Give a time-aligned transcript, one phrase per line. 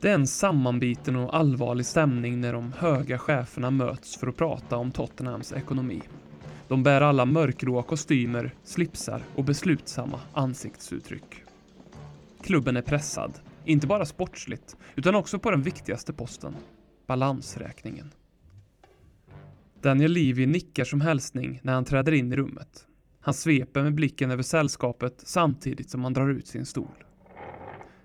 [0.00, 4.76] Det är en sammanbiten och allvarlig stämning när de höga cheferna möts för att prata
[4.76, 6.02] om Tottenhams ekonomi.
[6.68, 11.42] De bär alla mörkgråa kostymer, slipsar och beslutsamma ansiktsuttryck.
[12.42, 13.32] Klubben är pressad,
[13.64, 16.56] inte bara sportsligt, utan också på den viktigaste posten,
[17.06, 18.10] balansräkningen.
[19.82, 22.86] Daniel Levy nickar som hälsning när han träder in i rummet.
[23.20, 27.04] Han sveper med blicken över sällskapet samtidigt som han drar ut sin stol.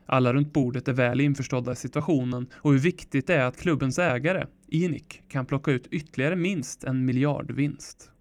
[0.06, 4.00] Alla runt bordet är väl införstådda i situationen och hur viktigt det är att klubbens
[4.00, 8.12] ägare, Inic, kan plocka ut ytterligare minst en miljardvinst.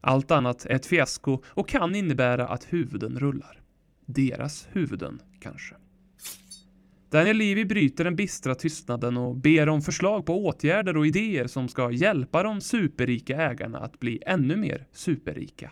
[0.00, 3.60] Allt annat är ett fiasko och kan innebära att huvuden rullar.
[4.06, 5.74] Deras huvuden, kanske.
[7.10, 11.68] Daniel Levy bryter den bistra tystnaden och ber om förslag på åtgärder och idéer som
[11.68, 15.70] ska hjälpa de superrika ägarna att bli ännu mer superrika.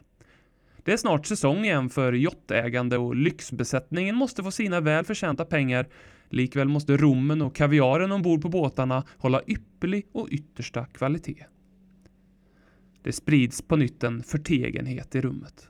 [0.89, 5.89] Det är snart säsong igen för jottägande och lyxbesättningen måste få sina välförtjänta pengar.
[6.29, 11.45] Likväl måste rommen och kaviaren ombord på båtarna hålla ypperlig och yttersta kvalitet.
[13.03, 15.69] Det sprids på nytt en förtegenhet i rummet.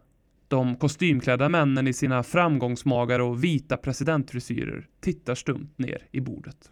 [0.49, 6.71] De kostymklädda männen i sina framgångsmagar och vita presidentfrisyrer tittar stumt ner i bordet.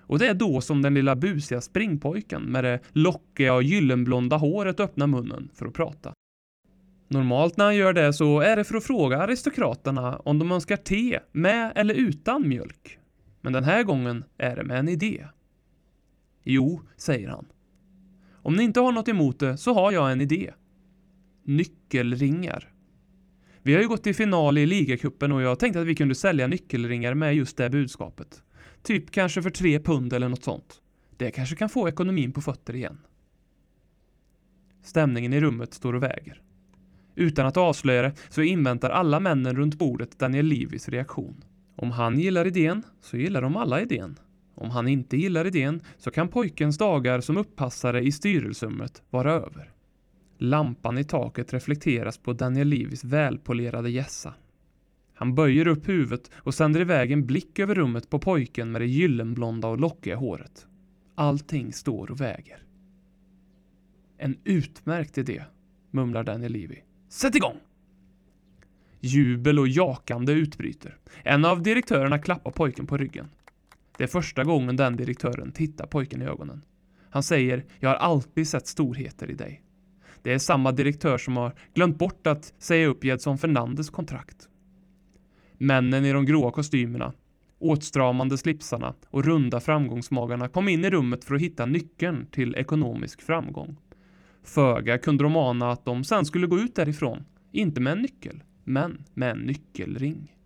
[0.00, 4.80] Och det är då som den lilla busiga springpojken med det lockiga och gyllenblonda håret
[4.80, 6.12] öppnar munnen för att prata.
[7.12, 10.76] Normalt när han gör det så är det för att fråga aristokraterna om de önskar
[10.76, 12.98] te med eller utan mjölk.
[13.40, 15.26] Men den här gången är det med en idé.
[16.42, 17.46] Jo, säger han.
[18.32, 20.52] Om ni inte har något emot det så har jag en idé.
[21.44, 22.72] Nyckelringar.
[23.62, 26.46] Vi har ju gått till final i ligacupen och jag tänkte att vi kunde sälja
[26.46, 28.42] nyckelringar med just det budskapet.
[28.82, 30.80] Typ kanske för tre pund eller något sånt.
[31.16, 32.98] Det kanske kan få ekonomin på fötter igen.
[34.82, 36.42] Stämningen i rummet står och väger.
[37.14, 41.44] Utan att avslöja det så inväntar alla männen runt bordet Daniel Levis reaktion.
[41.76, 44.18] Om han gillar idén så gillar de alla idén.
[44.54, 49.70] Om han inte gillar idén så kan pojkens dagar som uppassare i styrelserummet vara över.
[50.38, 54.34] Lampan i taket reflekteras på Daniel Levis välpolerade gässa.
[55.14, 58.86] Han böjer upp huvudet och sänder iväg en blick över rummet på pojken med det
[58.86, 60.66] gyllenblonda och lockiga håret.
[61.14, 62.62] Allting står och väger.
[64.18, 65.44] En utmärkt idé,
[65.90, 66.78] mumlar Daniel Levy.
[67.12, 67.56] Sätt igång!
[69.00, 70.96] Jubel och jakande utbryter.
[71.22, 73.28] En av direktörerna klappar pojken på ryggen.
[73.98, 76.64] Det är första gången den direktören tittar pojken i ögonen.
[77.10, 79.62] Han säger, jag har alltid sett storheter i dig.
[80.22, 84.48] Det är samma direktör som har glömt bort att säga upp Jedson Fernandes kontrakt.
[85.58, 87.12] Männen i de gråa kostymerna,
[87.58, 93.22] åtstramande slipsarna och runda framgångsmagarna kom in i rummet för att hitta nyckeln till ekonomisk
[93.22, 93.76] framgång.
[94.42, 98.42] Föga kunde de ana att de sen skulle gå ut därifrån, inte med en nyckel,
[98.64, 100.36] men med en nyckelring.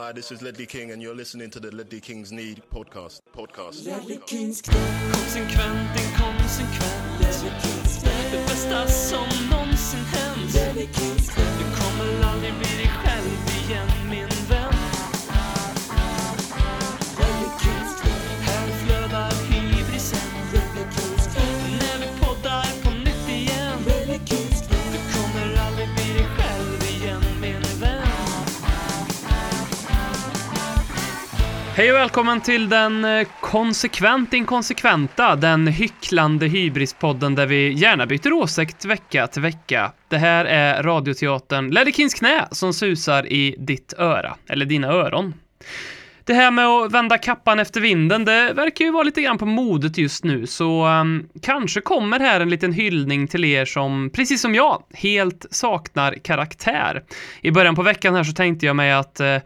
[0.00, 3.20] Hi, this is Ledley King, and you're listening to the Ledley Kings Need podcast.
[3.36, 3.84] Podcast.
[3.84, 4.74] Ledley Kings knä,
[5.12, 7.20] Konsekvent, inkonsekvent.
[7.20, 10.54] Ledley Kings knä, Det bästa som någonsin hänt.
[10.54, 13.26] Ledley Kings knä, Du kommer aldrig bli dig själv
[13.64, 14.29] igen min
[31.76, 38.32] Hej och välkommen till den eh, konsekvent inkonsekventa, den hycklande hybrispodden där vi gärna byter
[38.32, 39.92] åsikt vecka till vecka.
[40.08, 45.34] Det här är radioteatern Ledley Kings knä som susar i ditt öra, eller dina öron.
[46.24, 49.46] Det här med att vända kappan efter vinden, det verkar ju vara lite grann på
[49.46, 54.40] modet just nu, så um, kanske kommer här en liten hyllning till er som, precis
[54.40, 57.02] som jag, helt saknar karaktär.
[57.40, 59.36] I början på veckan här så tänkte jag mig att uh,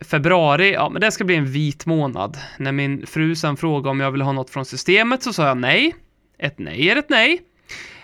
[0.00, 2.38] februari, ja men det ska bli en vit månad.
[2.58, 5.56] När min fru sen frågade om jag ville ha något från systemet så sa jag
[5.56, 5.94] nej.
[6.38, 7.40] Ett nej är ett nej.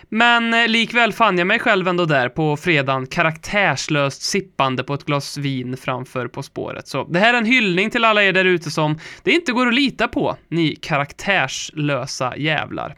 [0.09, 5.05] Men eh, likväl fann jag mig själv ändå där på fredagen karaktärslöst sippande på ett
[5.05, 6.87] glas vin framför På spåret.
[6.87, 9.67] Så det här är en hyllning till alla er där ute som det inte går
[9.67, 12.95] att lita på, ni karaktärslösa jävlar.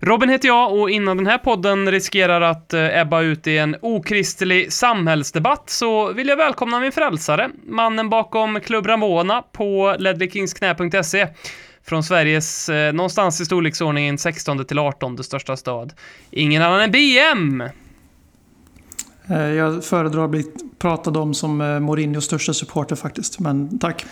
[0.00, 3.76] Robin heter jag och innan den här podden riskerar att eh, ebba ut i en
[3.82, 11.28] okristlig samhällsdebatt så vill jag välkomna min frälsare, mannen bakom Club Ramona på ledleykingsknä.se
[11.86, 15.92] från Sveriges eh, någonstans i storleksordningen 16 till 18 största stad.
[16.30, 17.62] Ingen annan än BM!
[19.30, 20.44] Eh, jag föredrar att bli
[20.78, 24.06] pratad om som eh, Mourinhos största supporter faktiskt, men tack.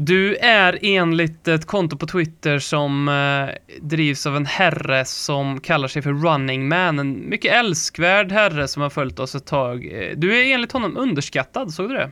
[0.00, 5.88] Du är enligt ett konto på Twitter som eh, drivs av en herre som kallar
[5.88, 6.98] sig för Running Man.
[6.98, 9.86] En mycket älskvärd herre som har följt oss ett tag.
[9.92, 12.10] Eh, Du är enligt honom underskattad, såg du det?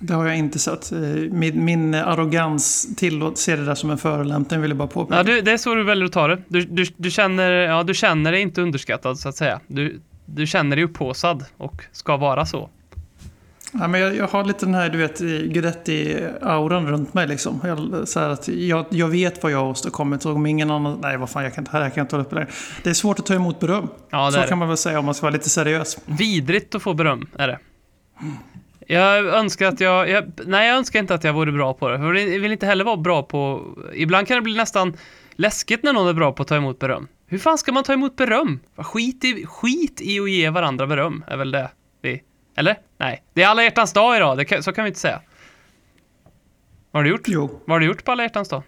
[0.00, 0.92] Det har jag inte sett.
[0.92, 0.98] Eh,
[1.30, 5.16] Min, min arrogans tillåt ser det där som en förolämpning vill jag bara påpeka.
[5.16, 6.38] Ja, du, det är så du väljer att ta det.
[6.48, 9.60] Du, du, du, känner, ja, du känner dig inte underskattad, så att säga.
[9.66, 12.70] Du, du känner dig upphaussad och ska vara så.
[13.72, 17.60] Ja, men jag, jag har lite den här, du vet, Guidetti-auran runt mig liksom.
[17.64, 20.98] Jag, så att jag, jag vet vad jag har åstadkommit och om ingen annan...
[21.02, 22.50] Nej, vad fan, jag kan inte, här kan jag inte hålla på längre.
[22.82, 23.88] Det är svårt att ta emot beröm.
[24.10, 24.46] Ja, det så det.
[24.46, 25.98] kan man väl säga om man ska vara lite seriös.
[26.06, 27.58] Vidrigt att få beröm, är det.
[28.86, 30.32] Jag önskar att jag, jag...
[30.46, 31.98] Nej, jag önskar inte att jag vore bra på det.
[31.98, 33.64] För jag vill inte heller vara bra på...
[33.94, 34.96] Ibland kan det bli nästan
[35.32, 37.08] läskigt när någon är bra på att ta emot beröm.
[37.26, 38.60] Hur fan ska man ta emot beröm?
[38.76, 41.70] Skit i, skit i att ge varandra beröm, är väl det
[42.02, 42.22] vi...
[42.56, 42.76] Eller?
[43.00, 43.22] Nej.
[43.34, 45.20] Det är alla hjärtans dag idag, kan, så kan vi inte säga.
[46.90, 47.28] Vad har du gjort?
[47.28, 47.60] Jo.
[47.64, 48.62] Vad har du gjort på alla hjärtans dag?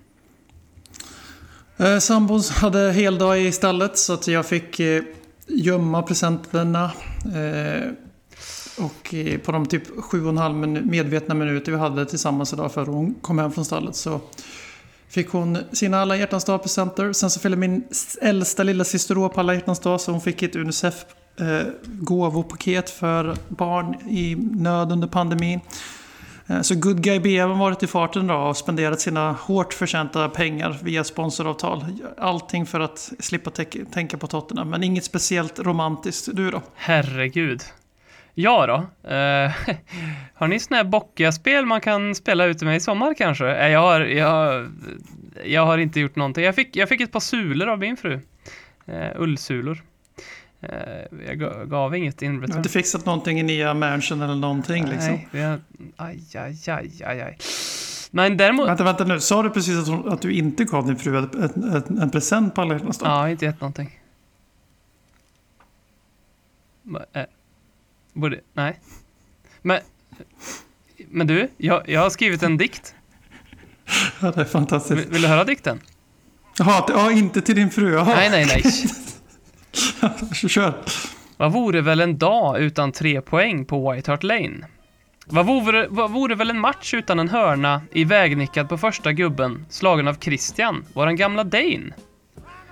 [1.77, 5.03] Eh, sambon hade heldag i stallet så att jag fick eh,
[5.47, 6.85] gömma presenterna.
[7.25, 7.89] Eh,
[8.85, 12.53] och eh, på de typ sju och en halv minu- medvetna minuter vi hade tillsammans
[12.53, 14.21] idag för hon kom hem från stallet så
[15.09, 17.13] fick hon sina alla hjärtans dag-presenter.
[17.13, 17.85] Sen så fyllde min
[18.21, 20.95] äldsta lilla syster på alla hjärtans dag så hon fick ett Unicef
[21.41, 25.61] eh, gåvopaket för barn i nöd under pandemin.
[26.47, 30.29] Eh, Så Good Guy BM har varit i farten då och spenderat sina hårt förtjänta
[30.29, 31.85] pengar via sponsoravtal.
[32.19, 33.51] Allting för att slippa
[33.93, 36.29] tänka på Tottenham, men inget speciellt romantiskt.
[36.33, 36.63] Du då?
[36.75, 37.61] Herregud.
[38.35, 38.75] Ja då.
[39.11, 39.51] Eh,
[40.35, 43.55] har ni såna här bockiga spel man kan spela ute med i sommar kanske?
[43.55, 44.69] Eh, jag, har, jag,
[45.45, 46.45] jag har inte gjort någonting.
[46.45, 48.21] Jag fick, jag fick ett par sulor av min fru.
[48.87, 49.83] Eh, ullsulor.
[50.63, 50.69] Eh,
[51.27, 55.13] jag ga- gav inget Du har inte fixat någonting i nya mansion eller någonting liksom?
[55.13, 55.61] Nej, vi har,
[55.97, 57.39] aj, aj, aj, aj, aj.
[58.11, 58.69] Men däremot...
[58.69, 59.21] Vänta, vänta nu.
[59.21, 62.11] Sa du precis att, hon, att du inte gav din fru ett, ett, ett, en
[62.11, 63.09] present på alla hjärtans dag?
[63.09, 64.01] Ja, inte gett någonting.
[67.13, 67.23] Eh,
[68.13, 68.81] Borde, nej.
[69.63, 69.81] Men,
[71.09, 72.95] men du, jag, jag har skrivit en dikt.
[74.21, 75.01] Ja, det är fantastiskt.
[75.01, 75.81] Vill, vill du höra dikten?
[76.59, 77.93] Jaha, ja, inte till din fru.
[77.93, 78.05] Jaha.
[78.15, 78.63] Nej, nej, nej.
[80.49, 80.75] Kör.
[81.37, 84.67] Vad vore väl en dag utan tre poäng på White Hart Lane?
[85.27, 89.67] Vad vore, vad vore väl en match utan en hörna i vägnickad på första gubben,
[89.69, 91.93] slagen av Christian, våran gamla Dane?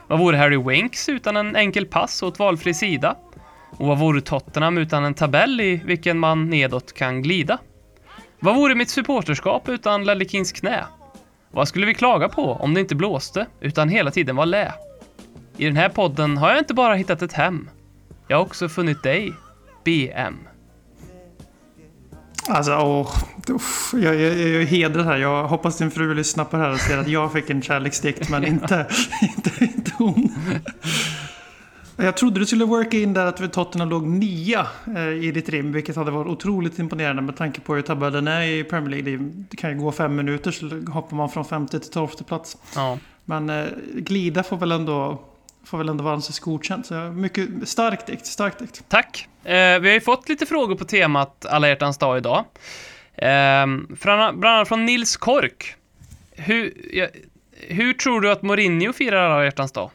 [0.07, 3.17] Vad vore Harry Winks utan en enkel pass åt valfri sida?
[3.71, 7.59] Och vad vore Tottenham utan en tabell i vilken man nedåt kan glida?
[8.41, 10.85] Vad vore mitt supporterskap utan Lelle Kings knä?
[11.51, 14.73] Vad skulle vi klaga på om det inte blåste, utan hela tiden var lä?
[15.57, 17.69] I den här podden har jag inte bara hittat ett hem.
[18.29, 19.33] Jag har också funnit dig,
[19.85, 20.35] BM.
[22.49, 23.17] Alltså, åh.
[23.49, 25.17] Uff, jag, jag, jag hedrar här.
[25.17, 28.29] Jag hoppas din fru lyssnar på det här och ser att jag fick en kärleksdikt,
[28.31, 28.87] men inte,
[29.23, 30.33] inte, inte hon.
[31.97, 35.73] Jag trodde du skulle worka in där att Tottenham låg nia eh, i ditt rim,
[35.73, 39.17] vilket hade varit otroligt imponerande med tanke på hur tabellen är i Premier League.
[39.17, 42.57] Det- Det kan ju gå fem minuter så hoppar man från femte till tolfte plats.
[42.75, 42.99] Ja.
[43.25, 43.65] Men eh,
[43.95, 45.21] glida får väl ändå,
[45.65, 46.87] får väl ändå anses godkänt.
[46.87, 48.85] Så mycket stark dikt, stark dikt.
[48.89, 49.29] Tack.
[49.45, 52.45] Eh, vi har ju fått lite frågor på temat alla hjärtans dag idag.
[53.15, 55.75] Eh, från, bland annat från Nils Kork.
[56.31, 57.07] Hur, ja,
[57.53, 59.91] hur tror du att Mourinho firar alla hjärtans dag?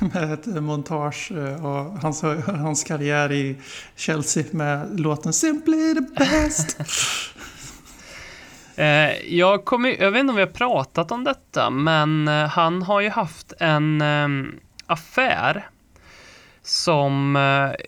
[0.12, 3.56] med ett montage eh, av hans, hans karriär i
[3.96, 6.76] Chelsea med låten Simply the best.
[8.80, 12.82] Eh, jag, kommer, jag vet inte om vi har pratat om detta, men eh, han
[12.82, 14.54] har ju haft en ehm,
[14.86, 15.68] affär
[16.62, 17.36] som...
[17.36, 17.86] Eh,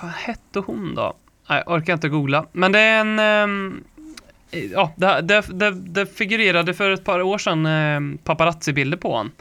[0.00, 1.14] vad hette hon då?
[1.48, 2.46] Nej, jag orkar inte googla.
[2.52, 3.18] Men det är en...
[3.18, 3.84] Ehm,
[4.50, 9.32] ja, det, det, det, det figurerade för ett par år sedan eh, paparazzi-bilder på honom.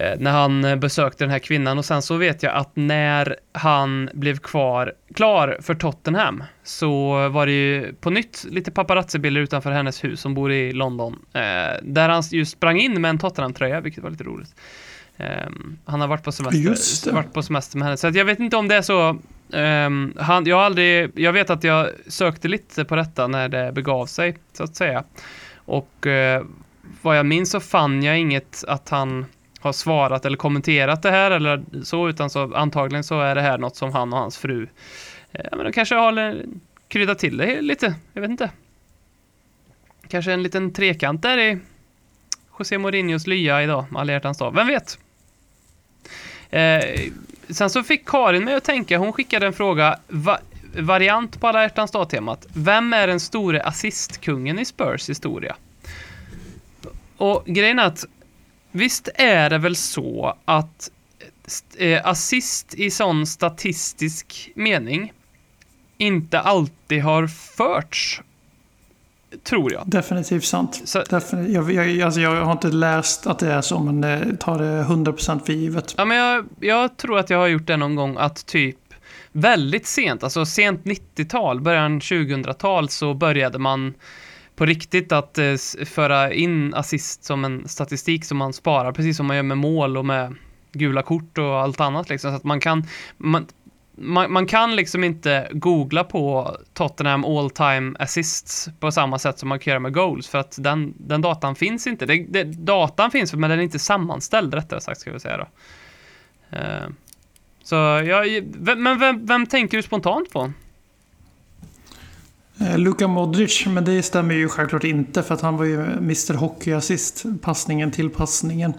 [0.00, 3.36] Eh, när han eh, besökte den här kvinnan och sen så vet jag att när
[3.52, 9.70] han blev kvar, klar för Tottenham så var det ju på nytt lite paparazzi-bilder utanför
[9.70, 11.18] hennes hus som bor i London.
[11.32, 11.40] Eh,
[11.82, 14.54] där han just sprang in med en Tottenham-tröja, vilket var lite roligt.
[15.16, 15.26] Eh,
[15.84, 17.96] han har varit på semester, varit på semester med henne.
[17.96, 19.18] Så jag vet inte om det är så.
[19.52, 23.72] ehm, han, jag har aldrig, jag vet att jag sökte lite på detta när det
[23.72, 25.04] begav sig, så att säga.
[25.56, 26.42] Och eh,
[27.02, 29.26] vad jag minns så fann jag inget att han
[29.60, 33.58] har svarat eller kommenterat det här eller så, utan så antagligen så är det här
[33.58, 34.68] något som han och hans fru,
[35.32, 36.42] eh, ja men de kanske har
[36.88, 38.50] kryddat till det lite, jag vet inte.
[40.08, 41.58] Kanske en liten trekant där i
[42.58, 44.98] José Mourinhos lya idag, alla hjärtans dag, vem vet?
[46.50, 47.10] Eh,
[47.48, 50.38] sen så fick Karin mig att tänka, hon skickade en fråga, va,
[50.78, 52.46] variant på alla hjärtans dag-temat.
[52.54, 55.56] Vem är den store assistkungen i Spurs historia?
[57.16, 58.04] Och grejen är att
[58.72, 60.90] visst är det väl så att
[61.78, 65.12] eh, assist i sån statistisk mening
[65.98, 68.22] inte alltid har förts,
[69.44, 69.82] tror jag.
[69.86, 70.82] Definitivt sant.
[70.84, 71.54] Så- Definitivt.
[71.54, 74.82] Jag, jag, alltså jag har inte läst att det är så, men eh, tar det
[74.82, 75.94] 100% för givet.
[75.96, 78.76] Ja, men jag, jag tror att jag har gjort det någon gång att typ
[79.32, 83.94] väldigt sent, alltså sent 90-tal, början 2000-tal så började man
[84.58, 85.54] på riktigt att eh,
[85.86, 89.96] föra in assist som en statistik som man sparar, precis som man gör med mål
[89.96, 90.34] och med
[90.72, 92.30] gula kort och allt annat liksom.
[92.30, 92.84] Så att man kan,
[93.16, 93.46] man,
[93.96, 99.48] man, man kan liksom inte googla på Tottenham all time assists på samma sätt som
[99.48, 102.06] man kan göra med goals för att den, den datan finns inte.
[102.06, 105.46] Det, det, datan finns men den är inte sammanställd rättare sagt ska vi säga då.
[106.56, 106.88] Eh,
[107.62, 107.74] så
[108.06, 108.24] ja,
[108.58, 110.52] vem, men vem, vem tänker du spontant på?
[112.60, 116.34] Eh, Luka Modric, men det stämmer ju självklart inte för att han var ju Mr
[116.34, 117.24] Hockey-assist.
[117.42, 118.74] Passningen till passningen.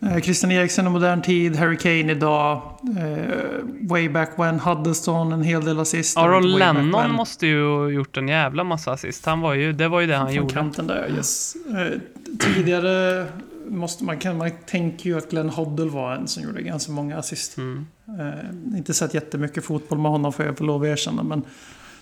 [0.00, 2.62] Eh, Christian Eriksen i modern tid, Harry Kane idag.
[2.98, 6.16] Eh, way back when, Huddeston, en hel del assist.
[6.18, 9.26] Aron Lennon måste ju ha gjort en jävla massa assist.
[9.26, 10.54] Han var ju, det var ju det han Från gjorde.
[10.54, 11.56] kanten där, yes.
[11.70, 11.98] Eh,
[12.38, 13.26] tidigare
[13.68, 17.18] måste man, kan, man tänker ju att Glenn Hoddle var en som gjorde ganska många
[17.18, 17.56] assist.
[17.56, 17.86] Mm.
[18.20, 21.22] Eh, inte sett jättemycket fotboll med honom får jag få lov att erkänna.
[21.22, 21.42] Men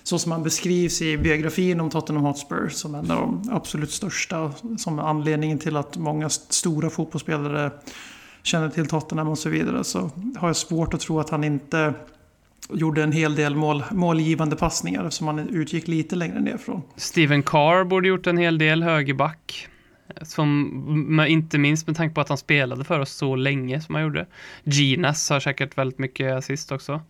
[0.08, 4.52] så som han beskrivs i biografin om Tottenham Hotspur som en av de absolut största.
[4.78, 7.70] Som är anledningen till att många stora fotbollsspelare
[8.42, 9.84] känner till Tottenham och så vidare.
[9.84, 11.94] Så har jag svårt att tro att han inte
[12.72, 16.82] gjorde en hel del mål, målgivande passningar eftersom han utgick lite längre nerifrån.
[16.96, 19.68] Steven Carr borde gjort en hel del högerback.
[20.22, 24.04] Som, inte minst med tanke på att han spelade för oss så länge som han
[24.04, 24.26] gjorde.
[24.64, 27.00] Ginas har säkert väldigt mycket assist också.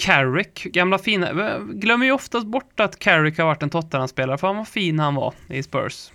[0.00, 1.58] Carrick, gamla fina.
[1.58, 5.14] Glömmer ju oftast bort att Carrick har varit en Tottenham-spelare, för han var fin han
[5.14, 6.10] var i Spurs.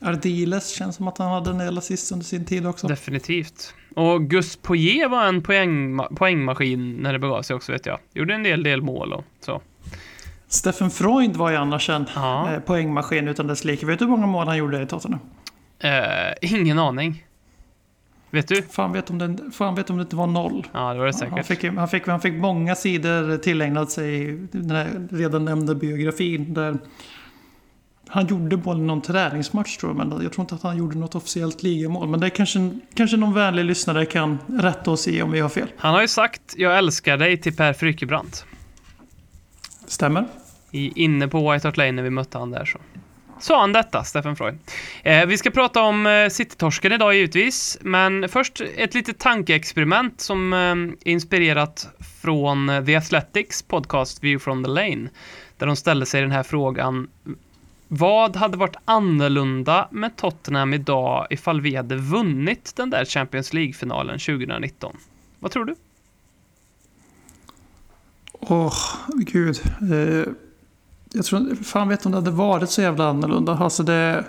[0.00, 2.86] Ardiles känns som att han hade en del assist under sin tid också.
[2.88, 3.74] Definitivt.
[3.96, 7.98] Och Gus Poirier var en poäng, poängmaskin när det begav sig också vet jag.
[8.14, 9.60] Gjorde en del, del mål och så.
[10.48, 12.52] Steffen Freund var ju annars en Ja.
[12.52, 13.86] eh, poängmaskin utan dess like.
[13.86, 15.20] Vet du hur många mål han gjorde i Tottenham?
[15.78, 15.92] Eh,
[16.42, 17.24] ingen aning.
[18.30, 18.62] Vet du?
[18.62, 20.66] Fan vet om det, fan vet om det inte var noll.
[20.72, 21.46] Ja, det var det Han säkert.
[21.46, 26.54] fick, han, fick, han fick många sidor tillägnat sig den här redan nämnda biografin.
[26.54, 26.78] Där
[28.08, 30.98] han gjorde mål i någon träningsmatch tror jag, men jag tror inte att han gjorde
[30.98, 32.08] något officiellt ligamål.
[32.08, 35.48] Men det är kanske, kanske någon vänlig lyssnare kan rätta oss i om vi har
[35.48, 35.68] fel.
[35.76, 38.44] Han har ju sagt “Jag älskar dig” till Per Frykebrant.
[39.86, 40.26] Stämmer?
[40.70, 42.78] I, inne på White Hart Lane när vi mötte han där så.
[43.40, 44.58] Sa han detta, Stefan Freud.
[45.02, 50.52] Eh, vi ska prata om eh, Citytorsken idag givetvis, men först ett litet tankeexperiment som
[50.52, 51.88] eh, är inspirerat
[52.22, 55.08] från eh, The Athletics podcast View from the Lane.
[55.56, 57.08] Där de ställde sig den här frågan.
[57.88, 64.18] Vad hade varit annorlunda med Tottenham idag ifall vi hade vunnit den där Champions League-finalen
[64.18, 64.96] 2019?
[65.38, 65.74] Vad tror du?
[68.32, 68.74] Åh,
[69.16, 69.60] gud.
[69.80, 70.32] Eh,
[71.12, 73.52] jag tror fan vet om det hade varit så jävla annorlunda.
[73.52, 74.24] Alltså det,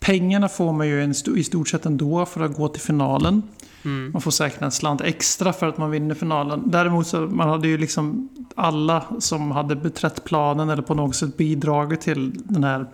[0.00, 3.42] pengarna får man ju en i stort sett ändå för att gå till finalen.
[3.84, 4.12] Mm.
[4.12, 6.62] Man får säkert en slant extra för att man vinner finalen.
[6.66, 11.36] Däremot så man hade ju liksom alla som hade beträtt planen eller på något sätt
[11.36, 12.86] bidragit till den här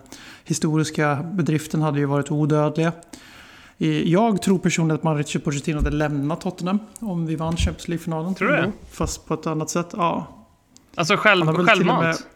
[0.43, 2.91] historiska bedriften hade ju varit odödliga.
[4.03, 8.35] Jag tror personligen att Mauricio Pochettino hade lämnat Tottenham om vi vann Champions League-finalen.
[8.35, 8.71] Tror du det?
[8.91, 10.27] Fast på ett annat sätt, ja.
[10.95, 12.27] Alltså själv, självmant?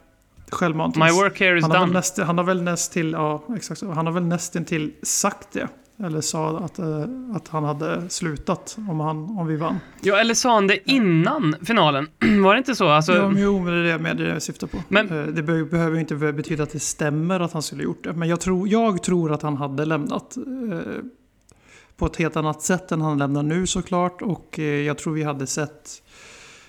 [0.51, 0.95] Självmant.
[0.95, 1.99] My work here is han, har väl done.
[1.99, 3.81] näst, han har väl näst till, ja exakt.
[3.81, 5.67] Han har väl nästan till sagt det.
[6.03, 9.79] Eller sa att, eh, att han hade slutat om, han, om vi vann.
[10.01, 12.07] Ja, eller sa han det innan finalen?
[12.43, 12.87] Var det inte så?
[12.89, 14.77] Alltså, ja, men jo, men det är det med det jag syftar på.
[14.87, 18.03] Men- Eh, det be- behöver ju inte betyda att det stämmer att han skulle gjort
[18.03, 18.13] det.
[18.13, 20.37] Men jag tror, jag tror att han hade lämnat.
[20.37, 20.43] Eh,
[21.97, 24.21] på ett helt annat sätt än han lämnar nu såklart.
[24.21, 26.01] Och eh, jag tror vi hade sett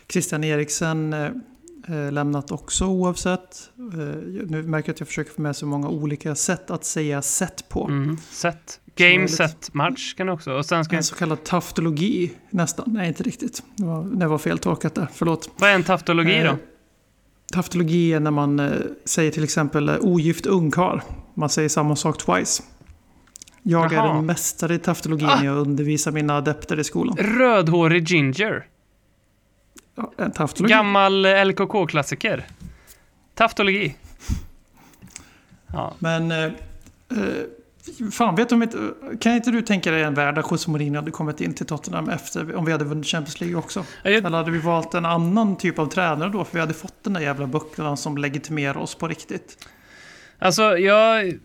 [0.08, 1.28] Christian Eriksen eh,
[2.10, 3.70] lämnat också oavsett.
[3.78, 3.98] Eh,
[4.46, 7.64] nu märker jag att jag försöker få med så många olika sätt att säga sätt
[7.68, 7.84] på.
[7.88, 8.80] mm, set.
[8.96, 10.52] Game, set, match kan också.
[10.52, 12.84] Och sen ska En så kallad taftologi nästan.
[12.92, 13.62] Nej, inte riktigt.
[13.76, 15.08] Det var, det var fel tolkat där.
[15.14, 15.50] Förlåt.
[15.56, 16.48] Vad är en taftologi då?
[16.48, 16.54] Eh,
[17.52, 18.70] Taftologi är när man eh,
[19.04, 21.00] säger till exempel eh, ogift ungkarl.
[21.34, 22.62] Man säger samma sak twice.
[23.62, 24.14] Jag Jaha.
[24.14, 25.36] är en mästare i taftologi Ah.
[25.36, 27.16] när jag undervisar mina adepter i skolan.
[27.16, 28.66] Rödhårig ginger.
[30.34, 30.72] Taftologi.
[30.74, 32.46] Gammal LKK-klassiker.
[33.34, 33.94] Taftologi.
[35.72, 35.94] Ja.
[35.98, 36.50] Men eh, eh,
[38.12, 38.78] Fan, vet du om inte,
[39.20, 42.08] kan inte du tänka dig en värld där José Mourinho hade kommit in till Tottenham
[42.08, 43.84] efter, om vi hade vunnit Champions League också?
[44.02, 46.44] Ja, jag- Eller hade vi valt en annan typ av tränare då?
[46.44, 49.66] För vi hade fått den där jävla bucklan som legitimerar oss på riktigt.
[50.38, 51.38] Alltså, jag...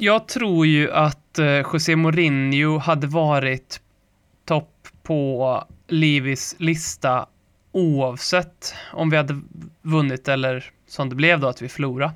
[0.00, 3.80] Jag tror ju att eh, José Mourinho hade varit
[4.44, 7.26] topp på Livis lista
[7.72, 9.40] oavsett om vi hade
[9.82, 12.12] vunnit eller som det blev då, att vi förlorade.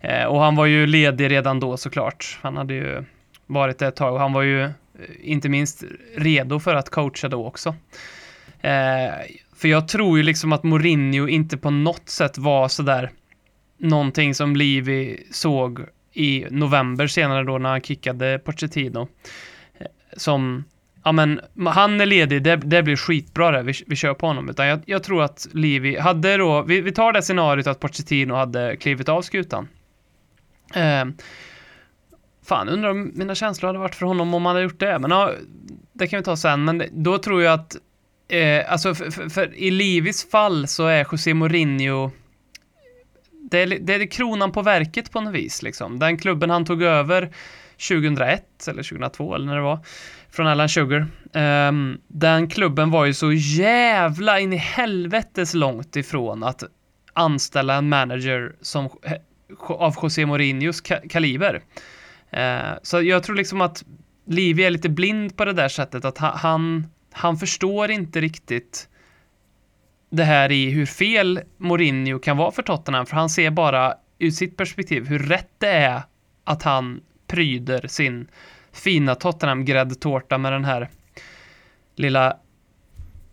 [0.00, 2.38] Eh, och han var ju ledig redan då såklart.
[2.42, 3.04] Han hade ju
[3.46, 4.70] varit det ett tag och han var ju eh,
[5.20, 5.84] inte minst
[6.16, 7.74] redo för att coacha då också.
[8.60, 9.10] Eh,
[9.56, 13.10] för jag tror ju liksom att Mourinho inte på något sätt var sådär
[13.78, 15.80] någonting som Livi såg
[16.12, 19.08] i november senare då när han kickade Pochettino.
[19.78, 20.64] Eh, som,
[21.04, 24.48] ja men, han är ledig, det, det blir skitbra det, vi, vi kör på honom.
[24.48, 28.34] Utan jag, jag tror att Livi hade då, vi, vi tar det scenariot att Pochettino
[28.34, 29.68] hade klivit av skutan.
[30.74, 31.04] Eh,
[32.46, 34.98] fan, undrar om mina känslor hade varit för honom om han hade gjort det.
[34.98, 35.32] Men ja,
[35.92, 36.64] det kan vi ta sen.
[36.64, 37.76] Men då tror jag att,
[38.28, 42.10] eh, alltså för, för, för i Livis fall så är José Mourinho
[43.52, 45.62] det är, det är kronan på verket på något vis.
[45.62, 45.98] Liksom.
[45.98, 47.30] Den klubben han tog över
[47.88, 49.78] 2001 eller 2002 eller när det var
[50.32, 51.06] från Alan Sugar.
[51.68, 56.64] Um, den klubben var ju så jävla in i helvetes långt ifrån att
[57.12, 58.88] anställa en manager som,
[59.68, 61.62] av José Mourinhos kaliber.
[62.36, 63.84] Uh, så jag tror liksom att
[64.26, 68.88] Livi är lite blind på det där sättet att han, han förstår inte riktigt
[70.10, 74.30] det här i hur fel Mourinho kan vara för Tottenham, för han ser bara ur
[74.30, 76.02] sitt perspektiv hur rätt det är
[76.44, 78.28] att han pryder sin
[78.72, 80.90] fina Tottenham-gräddtårta med den här
[81.96, 82.36] lilla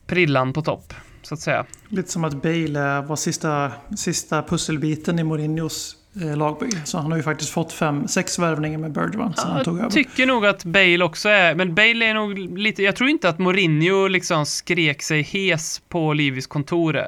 [0.08, 1.66] prillan på topp, så att säga.
[1.90, 6.82] Lite som att Bale var sista, sista pusselbiten i Mourinhos eh, lagbygge.
[6.86, 9.84] Så han har ju faktiskt fått fem, sex värvningar med Bergman sen han tog över.
[9.84, 13.30] Jag tycker nog att Bale också är, men Bale är nog lite, jag tror inte
[13.30, 17.04] att Mourinho liksom skrek sig hes på Livis kontor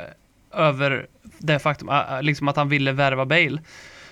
[0.53, 1.89] över det faktum
[2.21, 3.61] liksom att han ville värva Bale.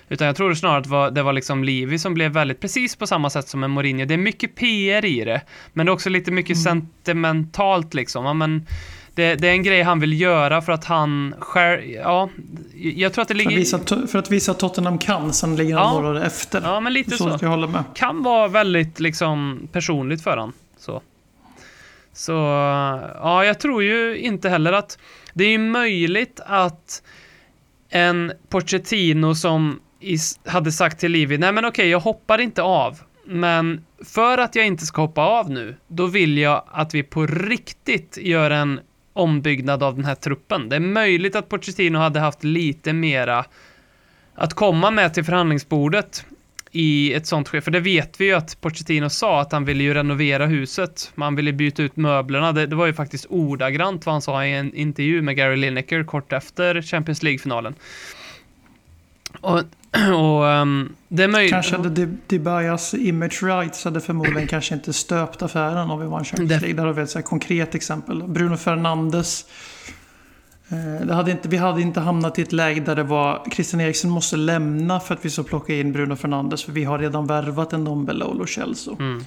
[0.09, 2.95] Utan jag tror snarare att det var, det var liksom Livi som blev väldigt precis
[2.95, 4.05] på samma sätt som en Mourinho.
[4.05, 5.41] Det är mycket PR i det,
[5.73, 8.25] men det är också lite mycket sentimentalt liksom.
[8.25, 8.65] Ja, men
[9.15, 12.29] det, det är en grej han vill göra för att han själv, ja,
[12.75, 13.57] jag tror att det För att, ligger...
[13.57, 15.93] visa, för att visa att Tottenham kan, sen ligger han Ja.
[16.01, 16.61] några år efter.
[16.61, 17.17] Ja, men lite så.
[17.17, 17.45] så.
[17.45, 17.83] Jag håller med.
[17.95, 20.53] kan vara väldigt liksom personligt för han.
[20.77, 21.01] Så.
[22.13, 22.31] Så
[23.21, 24.97] ja, jag tror ju inte heller att
[25.33, 27.03] det är ju möjligt att
[27.89, 29.79] en Pochettino som
[30.45, 32.99] hade sagt till Livi, nej men okej, jag hoppar inte av.
[33.25, 37.25] Men för att jag inte ska hoppa av nu, då vill jag att vi på
[37.25, 38.79] riktigt gör en
[39.13, 40.69] ombyggnad av den här truppen.
[40.69, 43.45] Det är möjligt att Pochettino hade haft lite mera
[44.35, 46.25] att komma med till förhandlingsbordet
[46.71, 47.61] i ett sånt skede.
[47.61, 51.11] För det vet vi ju att Pochettino sa att han ville ju renovera huset.
[51.15, 52.51] Man ville byta ut möblerna.
[52.51, 56.03] Det, det var ju faktiskt ordagrant vad han sa i en intervju med Gary Lineker
[56.03, 57.75] kort efter Champions League-finalen.
[59.41, 59.61] Och,
[60.15, 61.51] och ehm, det är möjligt...
[61.51, 66.61] Kanske hade Dibayas image rights hade förmodligen kanske inte stöpt affären om vi vann Champions
[66.61, 66.73] League.
[66.73, 68.23] Där har vi ett så konkret exempel.
[68.23, 69.45] Bruno Fernandes.
[70.69, 73.81] Eh, Det hade inte, vi hade inte hamnat i ett läge där det var Christian
[73.81, 76.63] Eriksen måste lämna för att vi ska plocka in Bruno Fernandes.
[76.63, 78.95] För vi har redan värvat en Dombele och Lo Celso.
[78.99, 79.25] Mm.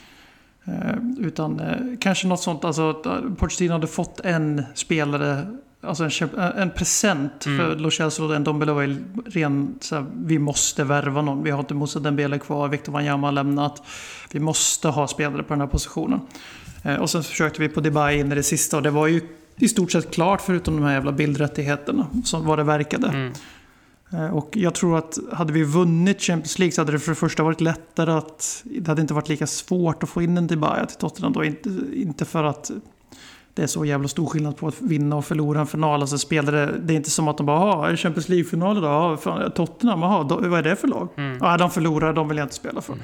[0.64, 5.46] Eh, utan eh, kanske något sånt, alltså eh, Pochettino hade fått en spelare,
[5.82, 7.58] alltså en, köp- en present Mm.
[7.58, 11.42] för Lo Celso och en Dombele var ju ren, så här, vi måste värva någon.
[11.42, 13.82] Vi har inte Moussa Dembele kvar, Victor Wanyama har lämnat.
[14.32, 16.20] Vi måste ha spelare på den här positionen.
[16.84, 19.20] Eh, och sen försökte vi på Dubai in i det sista och det var ju
[19.56, 23.08] i stort sett klart förutom de här jävla bildrättigheterna, som vad det verkade.
[23.08, 23.32] Mm.
[24.12, 27.16] Eh, Och jag tror att hade vi vunnit Champions League så hade det för det
[27.16, 28.62] första varit lättare att...
[28.64, 31.44] Det hade inte varit lika svårt att få in en Dybala till Tottenham då.
[31.44, 32.70] Inte, inte för att
[33.54, 36.00] det är så jävla stor skillnad på att vinna och förlora en final.
[36.00, 39.22] Alltså spelare, det är inte som att de bara "Jaha, är det Champions League-final idag?
[39.22, 41.08] Fan, Tottenham, jaha, då, vad är det för lag?
[41.16, 41.38] Mm.
[41.40, 42.96] Ja, de förlorar, de vill jag inte spela för.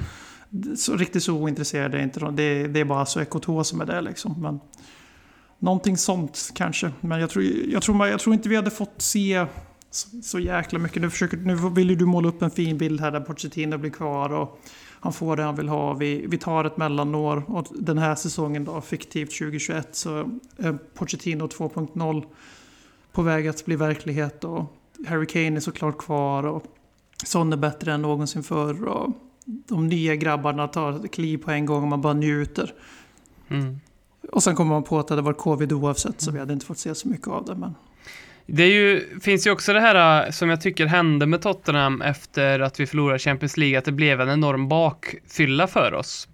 [0.77, 2.35] Så, riktigt så ointresserade är inte de.
[2.35, 4.41] Det, det är bara så Ekoto som är det liksom.
[4.41, 4.59] Men,
[5.59, 6.91] någonting sånt kanske.
[7.01, 9.45] Men jag tror, jag, tror, jag tror inte vi hade fått se
[9.91, 11.01] så, så jäkla mycket.
[11.01, 13.91] Nu, försöker, nu vill ju du måla upp en fin bild här där Pochettino blir
[13.91, 14.61] kvar och
[14.99, 15.93] han får det han vill ha.
[15.93, 21.47] Vi, vi tar ett mellanår och den här säsongen då, fiktivt 2021, så är Pochettino
[21.47, 22.23] 2.0
[23.11, 24.63] på väg att bli verklighet och
[25.07, 26.63] Harry Kane är såklart kvar och
[27.25, 29.11] Son är bättre än någonsin förr och
[29.45, 32.73] de nya grabbarna tar ett kliv på en gång och man bara njuter.
[33.47, 33.79] Mm.
[34.31, 36.65] Och sen kommer man på att det hade varit covid oavsett så vi hade inte
[36.65, 37.55] fått se så mycket av det.
[37.55, 37.75] Men
[38.51, 42.01] det är ju, finns ju också det här äh, som jag tycker hände med Tottenham
[42.01, 46.27] efter att vi förlorade Champions League, att det blev en enorm bakfylla för oss.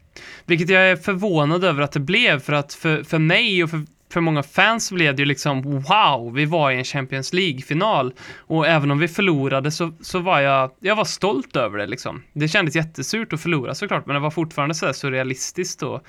[0.46, 3.86] Vilket jag är förvånad över att det blev, för att för, för mig och för,
[4.14, 8.14] för många fans blev det ju liksom wow, vi var i en Champions League-final.
[8.38, 12.24] Och även om vi förlorade så, så var jag, jag var stolt över det liksom.
[12.34, 16.04] Det kändes jättesurt att förlora såklart, men det var fortfarande så här surrealistiskt och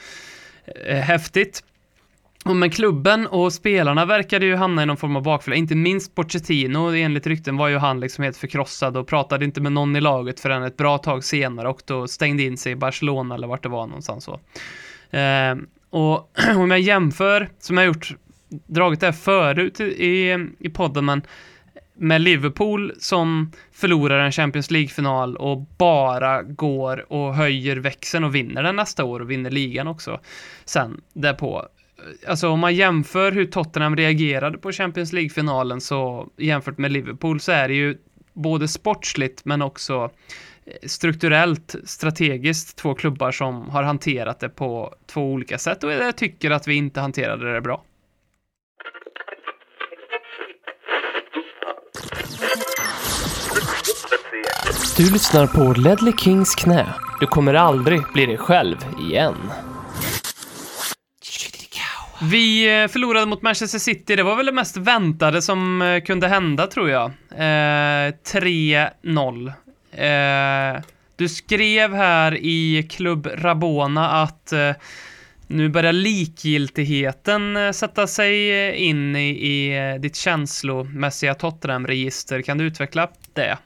[0.86, 1.62] eh, häftigt.
[2.48, 6.14] Och men klubben och spelarna verkade ju hamna i någon form av bakfylla, inte minst
[6.14, 10.00] Pochettino, enligt rykten var ju han liksom helt förkrossad och pratade inte med någon i
[10.00, 13.62] laget förrän ett bra tag senare och då stängde in sig i Barcelona eller vart
[13.62, 14.40] det var någonstans så.
[15.16, 15.56] Eh,
[15.90, 18.14] och om jag jämför, som jag gjort,
[18.48, 21.22] dragit det här förut i, i podden, men
[21.98, 28.62] med Liverpool som förlorar en Champions League-final och bara går och höjer växeln och vinner
[28.62, 30.20] den nästa år och vinner ligan också
[30.64, 31.68] sen därpå
[32.26, 37.52] alltså om man jämför hur Tottenham reagerade på Champions League-finalen så jämfört med Liverpool så
[37.52, 37.98] är det ju
[38.32, 40.10] både sportsligt men också
[40.64, 46.16] eh, strukturellt, strategiskt två klubbar som har hanterat det på två olika sätt och jag
[46.16, 47.84] tycker att vi inte hanterade det bra.
[54.96, 56.86] Du lyssnar på Ledley Kings knä.
[57.20, 59.34] Du kommer aldrig bli dig själv igen.
[62.22, 66.29] Vi eh, förlorade mot Manchester City, det var väl det mest väntade som eh, kunde
[66.29, 67.11] hända tror jag.
[67.31, 69.52] Eh, 3-0.
[69.92, 70.83] Eh,
[71.16, 74.72] du skrev här i Klubb Rabona att eh,
[75.46, 82.42] nu börjar likgiltigheten eh, sätta sig in i, i ditt känslomässiga Tottenham-register.
[82.42, 83.59] Kan du utveckla det?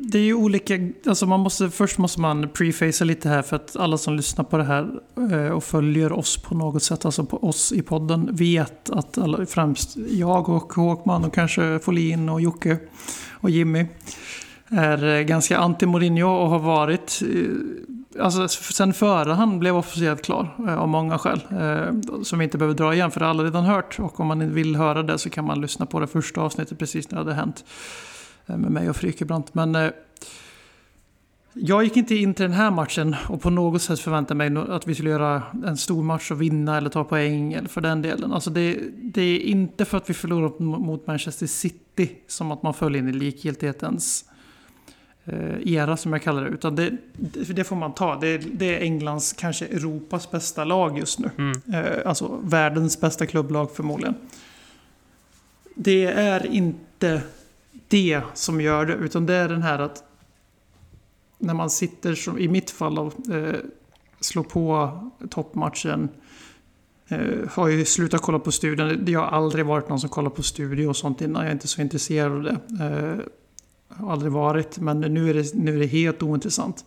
[0.00, 3.76] Det är ju olika, alltså man måste, först måste man prefacea lite här för att
[3.76, 4.90] alla som lyssnar på det här
[5.32, 9.46] eh, och följer oss på något sätt, alltså på oss i podden, vet att alla,
[9.46, 12.78] främst jag och Håkman och kanske Folin och Jocke
[13.30, 13.86] och Jimmy
[14.68, 17.50] är eh, ganska anti Mourinho och har varit eh,
[18.20, 21.40] Alltså sen före han blev officiellt klar av många skäl.
[22.22, 23.98] som vi inte behöver dra igen för det har alla redan hört.
[23.98, 27.10] Och om man vill höra det så kan man lyssna på det första avsnittet precis
[27.10, 27.64] när det hade hänt.
[28.46, 29.54] Eh, med mig och Frykebrant.
[29.54, 29.90] Men eh,
[31.52, 34.86] jag gick inte in till den här matchen och på något sätt förväntade mig att
[34.86, 38.32] vi skulle göra en stor match och vinna eller ta poäng eller för den delen.
[38.32, 42.74] Alltså det, det är inte för att vi förlorar mot Manchester City som att man
[42.74, 44.24] föll in i likgiltighetens
[45.24, 46.50] eh, era som jag kallar det.
[46.50, 46.96] Utan det,
[47.54, 48.16] det får man ta.
[48.16, 51.30] Det, det, är Englands, kanske Europas bästa lag just nu.
[51.38, 51.60] Mm.
[52.06, 54.14] Alltså världens bästa klubblag förmodligen.
[55.74, 57.22] Det är inte
[57.94, 60.04] det som gör det, utan det är den här att
[61.38, 63.54] när man sitter, som i mitt fall, och eh,
[64.20, 64.90] slår på
[65.30, 66.08] toppmatchen.
[67.08, 69.04] Eh, har ju slutat kolla på studion.
[69.04, 71.42] Det har aldrig varit någon som kollar på studio och sånt innan.
[71.42, 72.58] Jag är inte så intresserad av det.
[72.84, 73.26] Eh,
[73.88, 76.84] har aldrig varit, men nu är det, nu är det helt ointressant.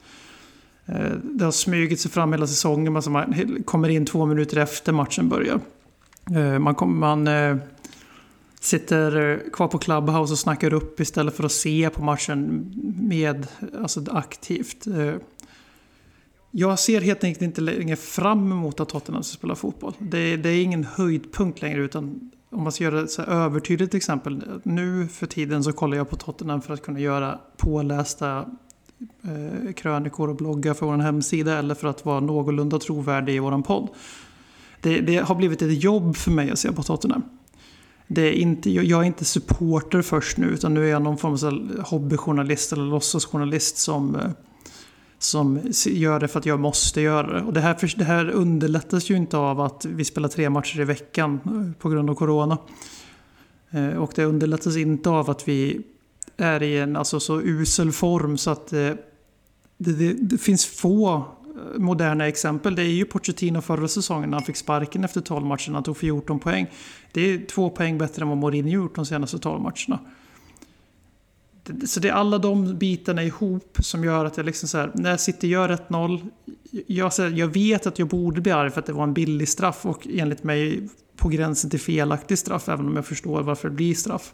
[0.85, 4.91] Eh, det har smugit sig fram hela säsongen, Alltså man kommer in två minuter efter
[4.91, 5.59] matchen börjar.
[6.35, 6.95] Eh, man, kommer...
[6.95, 7.57] man eh,
[8.59, 13.47] sitter kvar på Clubhouse och snackar upp istället för att se på matchen med,
[13.81, 14.87] alltså aktivt.
[14.87, 15.15] Eh,
[16.51, 19.93] jag ser helt enkelt inte längre fram emot att Tottenham ska spela fotboll.
[19.99, 24.43] Det, det är ingen höjdpunkt längre utan om man ska göra ett så övertydligt exempel.
[24.63, 28.45] Nu för tiden så kollar jag på Tottenham för att kunna göra pålästa
[29.23, 33.61] eh, krönikor och bloggar för vår hemsida eller för att vara någorlunda trovärdig i vår
[33.61, 33.89] podd.
[34.81, 37.23] Det, det, har blivit ett jobb för mig att se på Tottenham
[38.07, 41.33] det är inte, jag är inte supporter först nu utan nu är jag någon form
[41.33, 44.31] av hobbyjournalist eller låtsasjournalist som, eh,
[45.19, 47.41] som gör det för att jag måste göra det.
[47.41, 50.83] Och det här, det här underlättas ju inte av att vi spelar tre matcher i
[50.83, 52.57] veckan eh, på grund av corona.
[53.71, 55.81] Eh, och det underlättas inte av att vi
[56.37, 58.97] är i en alltså, så usel form så att det,
[59.77, 61.25] det, det finns få
[61.77, 62.75] moderna exempel.
[62.75, 65.71] Det är ju Pochettino förra säsongen när han fick sparken efter 12 matcher.
[65.71, 66.67] Han tog 14 poäng.
[67.11, 69.99] Det är två poäng bättre än vad Mourinho gjort de senaste 12 matcherna.
[71.85, 75.17] Så det är alla de bitarna ihop som gör att jag liksom så här, när
[75.17, 76.29] City gör 1-0,
[76.87, 79.85] jag, jag vet att jag borde bli arg för att det var en billig straff
[79.85, 83.93] och enligt mig på gränsen till felaktig straff, även om jag förstår varför det blir
[83.93, 84.33] straff.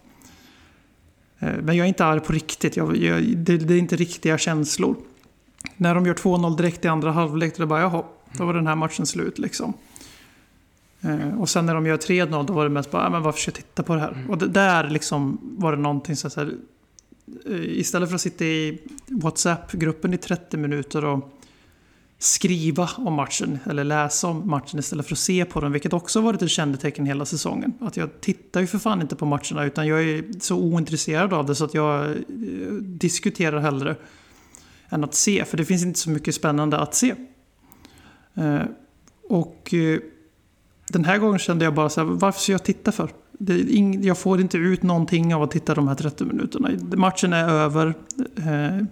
[1.40, 4.38] Eh, men jag är inte arg på riktigt, jag, jag, det, det är inte riktiga
[4.38, 4.96] känslor.
[5.78, 8.76] När de gör 2-0 direkt i andra halvlek, då bara jaha, då var den här
[8.76, 9.74] matchen slut liksom.
[11.02, 13.50] Eh, och sen när de gör 3-0 då var det mest bara, men varför ska
[13.50, 14.12] jag titta på det här?
[14.12, 14.30] Mm.
[14.30, 16.54] Och det, där liksom var det någonting så här,
[17.46, 21.30] eh, istället för att sitta i WhatsApp-gruppen i 30 minuter och
[22.24, 25.72] skriva om matchen eller läsa om matchen istället för att se på den.
[25.72, 27.74] Vilket också varit ett kännetecken hela säsongen.
[27.80, 31.46] Att jag tittar ju för fan inte på matcherna utan jag är så ointresserad av
[31.46, 32.16] det så att jag eh,
[32.80, 33.96] diskuterar hellre
[34.94, 35.46] än att se.
[35.46, 37.16] För det finns inte så mycket spännande att se.
[38.36, 38.62] Eh,
[39.30, 40.00] och eh,
[40.90, 43.10] den här gången kände jag bara så här, varför ska jag titta för?
[43.40, 46.70] Ing- jag får inte ut någonting av att titta de här 30 minuterna.
[46.96, 47.94] Matchen är över.
[48.36, 48.86] Eh,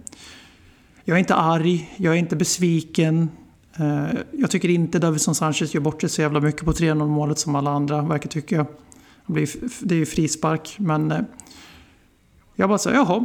[1.04, 3.28] jag är inte arg, jag är inte besviken.
[4.30, 7.54] Jag tycker inte Davison Sanchez gör bort sig så jävla mycket på 3-0 målet som
[7.54, 8.66] alla andra verkar tycka.
[9.80, 11.24] Det är ju frispark, men...
[12.54, 13.24] Jag bara säger jaha,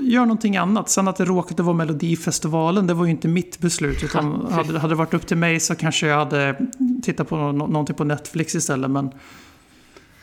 [0.00, 0.88] gör någonting annat.
[0.88, 4.04] Sen att det råkade vara Melodifestivalen, det var ju inte mitt beslut.
[4.04, 6.56] Utan hade, hade det varit upp till mig så kanske jag hade
[7.02, 8.90] tittat på nå- någonting på Netflix istället.
[8.90, 9.10] Men,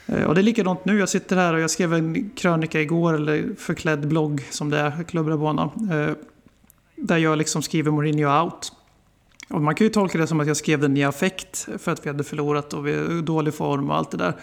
[0.05, 3.13] eh, och det är likadant nu, jag sitter här och jag skrev en krönika igår,
[3.13, 5.63] eller förklädd blogg som det är, Club Rabona.
[5.91, 6.15] Eh,
[6.95, 8.71] där jag liksom skriver Mourinho out.
[9.49, 12.05] Och man kan ju tolka det som att jag skrev den i affekt för att
[12.05, 14.33] vi hade förlorat och vi är i dålig form och allt det där.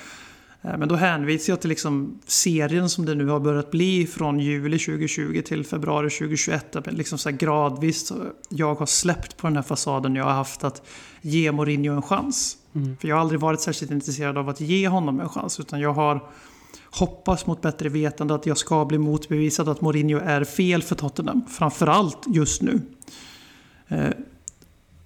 [0.65, 4.41] Eh, Men då hänvisar jag till liksom serien som det nu har börjat bli från
[4.41, 6.73] juli 2020 till februari 2021.
[6.73, 8.13] Där liksom så gradvis
[8.49, 10.83] jag har släppt på den här fasaden jag har haft att
[11.21, 12.57] ge Mourinho en chans.
[13.01, 15.61] För jag har aldrig varit särskilt intresserad av att ge honom en chans.
[15.61, 16.21] Utan jag har
[16.91, 21.43] hoppats mot bättre vetande att jag ska bli motbevisad att Mourinho är fel för Tottenham.
[21.49, 22.81] Framförallt just nu.
[23.89, 24.09] Eh,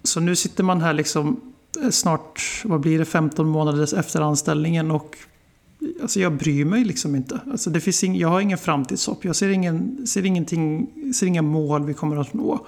[0.03, 1.40] Så nu sitter man här liksom
[1.83, 5.16] eh, snart, vad blir det, 15 månader efter anställningen och
[6.03, 7.41] Alltså jag bryr mig liksom inte.
[7.51, 9.25] Alltså det finns ing, jag har ingen framtidshopp.
[9.25, 12.67] Jag ser, ingen, ser, ingenting, ser inga mål vi kommer att nå.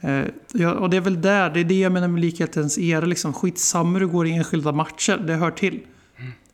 [0.00, 3.04] Eh, ja, och det är väl där, det är det jag menar med likhetens era.
[3.06, 5.80] Liksom, skitsamma hur det går i enskilda matcher, det hör till.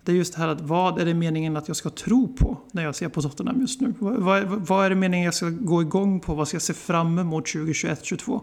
[0.04, 2.58] Det är just det här att vad är det meningen att jag ska tro på
[2.72, 3.94] när jag ser på Tottenham just nu?
[3.98, 6.34] Vad, vad, vad är det meningen jag ska gå igång på?
[6.34, 8.40] Vad ska jag se fram emot 2021-2022?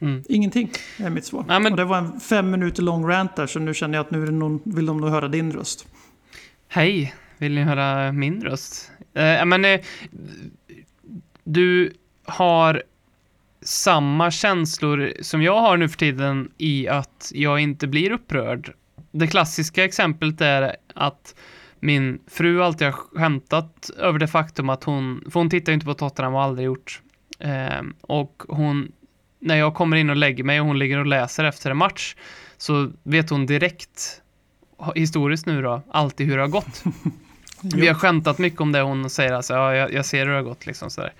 [0.00, 0.22] Mm.
[0.28, 1.44] Ingenting är mitt svar.
[1.48, 4.04] Ja, men- Och det var en fem minuter lång rant där så nu känner jag
[4.04, 5.86] att nu någon, vill de nog höra din röst.
[6.70, 8.90] Hej, vill ni höra min röst?
[9.14, 9.80] Eh, men, eh,
[11.44, 11.92] du
[12.24, 12.82] har
[13.62, 18.72] samma känslor som jag har nu för tiden i att jag inte blir upprörd.
[19.10, 21.34] Det klassiska exemplet är att
[21.80, 25.86] min fru alltid har skämtat över det faktum att hon, för hon tittar ju inte
[25.86, 27.02] på Tottenham och har aldrig gjort.
[27.38, 28.92] Eh, och hon,
[29.38, 32.16] när jag kommer in och lägger mig och hon ligger och läser efter en match
[32.56, 34.22] så vet hon direkt
[34.94, 36.84] historiskt nu då, alltid hur det har gått.
[37.62, 40.38] Vi har skämtat mycket om det, hon säger alltså, ja, jag, jag ser hur det
[40.38, 41.12] har gått liksom sådär.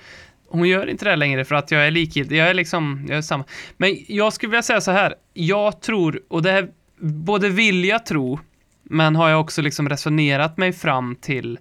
[0.49, 3.23] Hon gör inte det längre för att jag är likgiltig, jag är liksom, jag är
[3.23, 3.45] samma.
[3.77, 6.69] Men jag skulle vilja säga så här, jag tror, och det här,
[7.01, 8.41] både vill jag tro,
[8.83, 11.59] men har jag också liksom resonerat mig fram till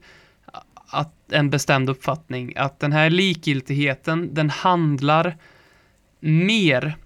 [0.88, 5.38] att en bestämd uppfattning, att den här likgiltigheten, den handlar
[6.20, 6.98] mer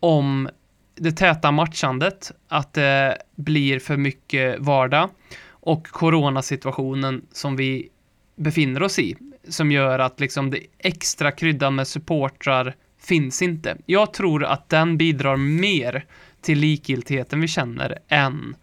[0.00, 0.48] om
[0.96, 5.10] det täta matchandet, att det blir för mycket vardag
[5.48, 7.88] och coronasituationen som vi
[8.36, 9.16] befinner oss i,
[9.48, 13.76] som gör att liksom det extra kryddan med supportrar finns inte.
[13.86, 16.04] Jag tror att den bidrar mer
[16.40, 18.56] till likgiltigheten vi känner än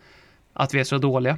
[0.54, 1.38] att vi är så dåliga.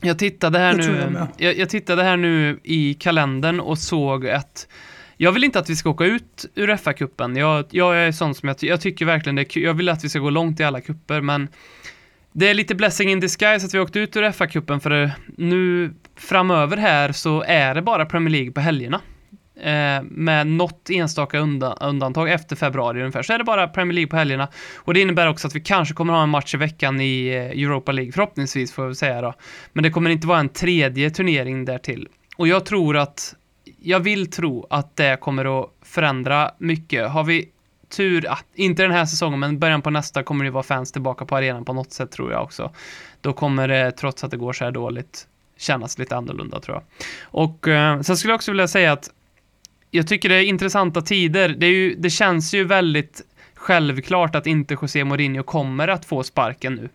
[0.00, 4.68] Jag tittade här jag nu, jag, jag tittade här nu i kalendern och såg att
[5.16, 7.38] jag vill inte att vi ska åka ut ur FA-cupen.
[7.38, 9.62] Jag, jag är sån som jag, jag tycker verkligen det är kul.
[9.62, 11.48] Jag vill att vi ska gå långt i alla kupper, men
[12.32, 16.76] det är lite blessing in disguise att vi åkte ut ur FA-cupen, för nu framöver
[16.76, 19.00] här så är det bara Premier League på helgerna.
[19.60, 24.10] Eh, med något enstaka undan, undantag efter februari ungefär, så är det bara Premier League
[24.10, 24.48] på helgerna.
[24.76, 27.62] Och det innebär också att vi kanske kommer ha en match i veckan i eh,
[27.62, 29.34] Europa League, förhoppningsvis får jag säga då.
[29.72, 32.08] Men det kommer inte vara en tredje turnering därtill.
[32.36, 33.34] Och jag tror att,
[33.86, 37.10] jag vill tro att det kommer att förändra mycket.
[37.10, 37.48] Har vi
[37.88, 41.24] tur, att, inte den här säsongen, men början på nästa kommer det vara fans tillbaka
[41.24, 42.72] på arenan på något sätt tror jag också.
[43.20, 45.26] Då kommer det, trots att det går så här dåligt,
[45.58, 46.84] kännas lite annorlunda tror jag.
[47.22, 49.10] Och eh, sen skulle jag också vilja säga att
[49.90, 51.48] jag tycker det är intressanta tider.
[51.48, 53.22] Det, är ju, det känns ju väldigt
[53.54, 56.88] självklart att inte José Mourinho kommer att få sparken nu.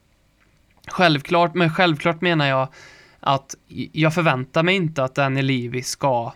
[0.88, 2.68] Självklart, men självklart menar jag
[3.20, 3.56] att
[3.92, 6.34] jag förväntar mig inte att Daniel Levy ska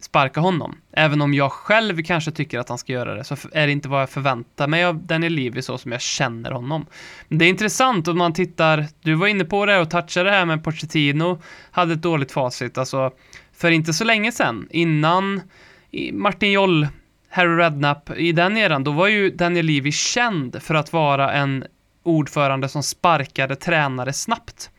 [0.00, 0.76] sparka honom.
[0.92, 3.88] Även om jag själv kanske tycker att han ska göra det, så är det inte
[3.88, 6.86] vad jag förväntar mig av Daniel Levy så som jag känner honom.
[7.28, 10.36] Men det är intressant om man tittar, du var inne på det och touchade det
[10.36, 13.10] här med Pochettino, hade ett dåligt facit, alltså
[13.52, 15.40] för inte så länge sedan, innan
[16.12, 16.88] Martin Joll,
[17.28, 21.64] Harry Redknapp, i den eran, då var ju Daniel Levy känd för att vara en
[22.02, 24.70] ordförande som sparkade tränare snabbt.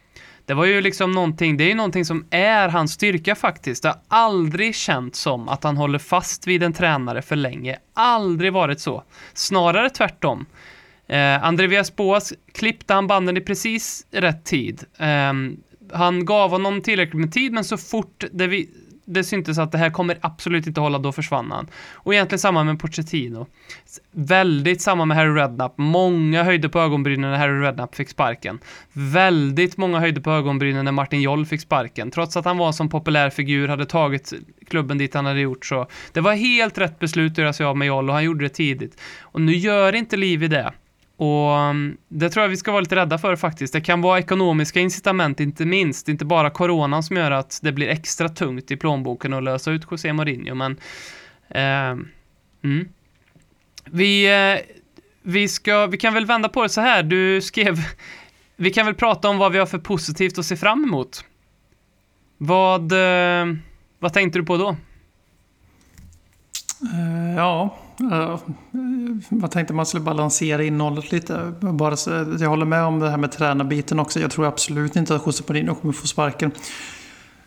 [0.47, 3.83] Det var ju liksom någonting, det är ju någonting som är hans styrka faktiskt.
[3.83, 7.77] Det har aldrig känts som att han håller fast vid en tränare för länge.
[7.93, 9.03] Aldrig varit så.
[9.33, 10.45] Snarare tvärtom.
[11.07, 14.83] Eh, Andreas Boas klippte han banden i precis rätt tid.
[14.97, 15.33] Eh,
[15.93, 18.69] han gav honom tillräckligt med tid, men så fort det, vi,
[19.07, 21.67] det syntes att det här kommer absolut inte hålla, då försvann han.
[21.93, 23.47] Och egentligen samma med Pochettino.
[24.11, 25.73] Väldigt samma med Harry Redknapp.
[25.77, 28.59] Många höjde på ögonbrynen när Harry Redknapp fick sparken.
[28.93, 32.11] Väldigt många höjde på ögonbrynen när Martin Joll fick sparken.
[32.11, 34.33] Trots att han var en sån populär figur, hade tagit
[34.67, 35.87] klubben dit han hade gjort så.
[36.13, 38.49] Det var helt rätt beslut att göra sig av med Joll och han gjorde det
[38.49, 39.01] tidigt.
[39.21, 40.73] Och nu gör inte Livi det.
[41.17, 43.73] Och mm, det tror jag vi ska vara lite rädda för faktiskt.
[43.73, 46.05] Det kan vara ekonomiska incitament, inte minst.
[46.05, 49.43] Det är Inte bara coronan som gör att det blir extra tungt i plånboken att
[49.43, 50.77] lösa ut José Mourinho, men...
[51.49, 52.05] Eh,
[52.63, 52.89] mm.
[53.85, 54.75] Vi, eh,
[55.21, 57.03] vi, ska, vi kan väl vända på det så här.
[57.03, 57.77] Du skrev...
[58.59, 61.25] Vi kan väl prata om vad vi har för positivt att se fram emot.
[62.37, 63.45] Vad, eh,
[63.99, 64.69] vad tänkte du på då?
[66.93, 67.77] Eh, ja,
[69.29, 71.53] jag tänkte man skulle balansera innehållet lite.
[71.59, 74.19] Bara så, jag håller med om det här med tränarbiten också.
[74.19, 76.51] Jag tror absolut inte att José Mourinho kommer få sparken.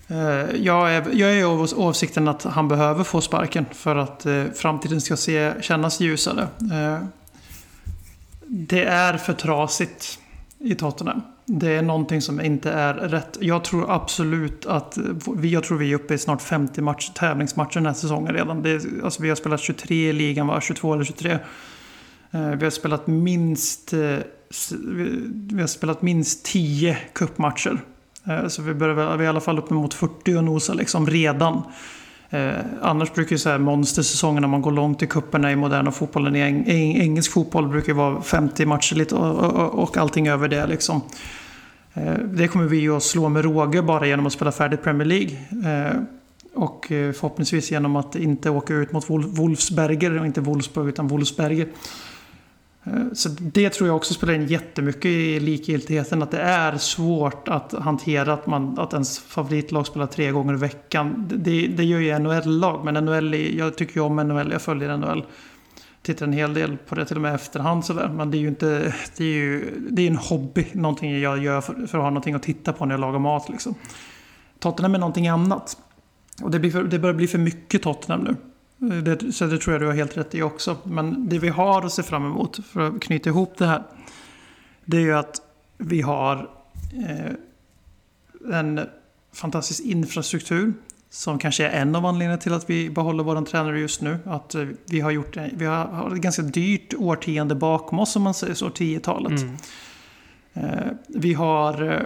[0.09, 4.45] Eh, jag är, jag är av åsikten att han behöver få sparken för att eh,
[4.55, 6.49] framtiden ska se, kännas ljusare.
[6.61, 7.05] Eh,
[8.47, 10.19] det är för trasigt
[10.61, 11.23] i Tottenham.
[11.46, 13.38] Det är någonting som inte är rätt.
[13.40, 14.99] Jag tror absolut att
[15.37, 18.62] vi, jag tror vi är uppe i snart 50 match, tävlingsmatcher den här säsongen redan.
[18.62, 20.61] Det, alltså vi har spelat 23 i ligan, va?
[20.61, 21.38] 22 eller 23.
[22.31, 24.16] Eh, vi har spelat minst, eh,
[24.85, 27.79] vi- har spelat minst 10 cupmatcher.
[28.27, 31.62] Eh, så vi börjar vi är i alla fall uppemot 40 och nosar liksom redan.
[32.31, 36.37] Eh, annars brukar ju så här monstersäsongerna, man går långt i kupperna i moderna fotbollen,
[36.37, 40.49] i eng, engelsk fotboll brukar ju vara 50 matcher lite och, och, och allting över
[40.49, 41.03] det liksom.
[41.95, 45.09] Eh, det kommer vi ju att slå med råge bara genom att spela färdigt Premier
[45.09, 45.37] League.
[45.64, 45.97] Eh,
[46.55, 51.69] och eh, förhoppningsvis genom att inte åka ut mot Wolfsberger och inte Wolfsburg utan Wolfsberger.
[52.85, 56.23] Eh, så det tror jag också spelar in jättemycket i likgiltigheten.
[56.23, 60.57] Att det är svårt att hantera att, man, att ens favoritlag spelar tre gånger i
[60.57, 61.29] veckan.
[61.29, 65.25] Det, det gör ju NHL-lag, men NHL, jag tycker ju om NHL, jag följer NHL.
[66.03, 68.09] Tittar en hel del på det till och med efterhand sådär.
[68.09, 70.66] Men det är ju inte, det är ju det är en hobby.
[70.73, 73.49] Någonting jag gör för, för att ha någonting att titta på när jag lagar mat
[73.49, 73.75] liksom.
[74.59, 75.77] Tottenham är någonting annat.
[76.43, 78.37] Och det, blir för, det börjar bli för mycket Tottenham nu.
[78.81, 80.77] Det, så det tror jag du har helt rätt i också.
[80.85, 83.83] Men det vi har att se fram emot, för att knyta ihop det här.
[84.85, 85.40] Det är ju att
[85.79, 86.51] vi har
[87.09, 87.33] eh,
[88.55, 88.81] en
[89.33, 90.73] fantastisk infrastruktur.
[91.12, 94.19] Som kanske är en av anledningarna till att vi behåller vår tränare just nu.
[94.25, 98.23] Att eh, vi har gjort vi har, har ett ganska dyrt årtionde bakom oss om
[98.23, 99.43] man säger så, 10-talet.
[99.43, 99.57] Mm.
[100.53, 102.01] Eh, vi har eh,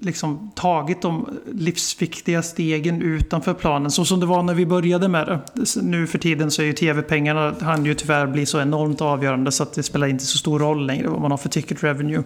[0.00, 3.90] liksom tagit de livsviktiga stegen utanför planen.
[3.90, 5.40] Så som det var när vi började med det.
[5.82, 9.62] Nu för tiden så är ju tv-pengarna han ju tyvärr bli så enormt avgörande så
[9.62, 12.22] att det spelar inte så stor roll längre vad man har för ticket revenue.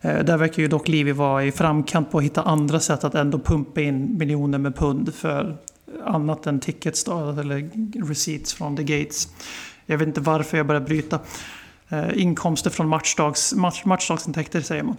[0.00, 3.14] Eh, där verkar ju dock Livi vara i framkant på att hitta andra sätt att
[3.14, 5.56] ändå pumpa in miljoner med pund för
[6.04, 7.70] annat än tickets då, eller
[8.08, 9.28] receipts från the gates.
[9.86, 11.18] Jag vet inte varför jag börjar bryta.
[11.88, 14.96] Eh, inkomster från matchdags, match, matchdagsintäkter säger man.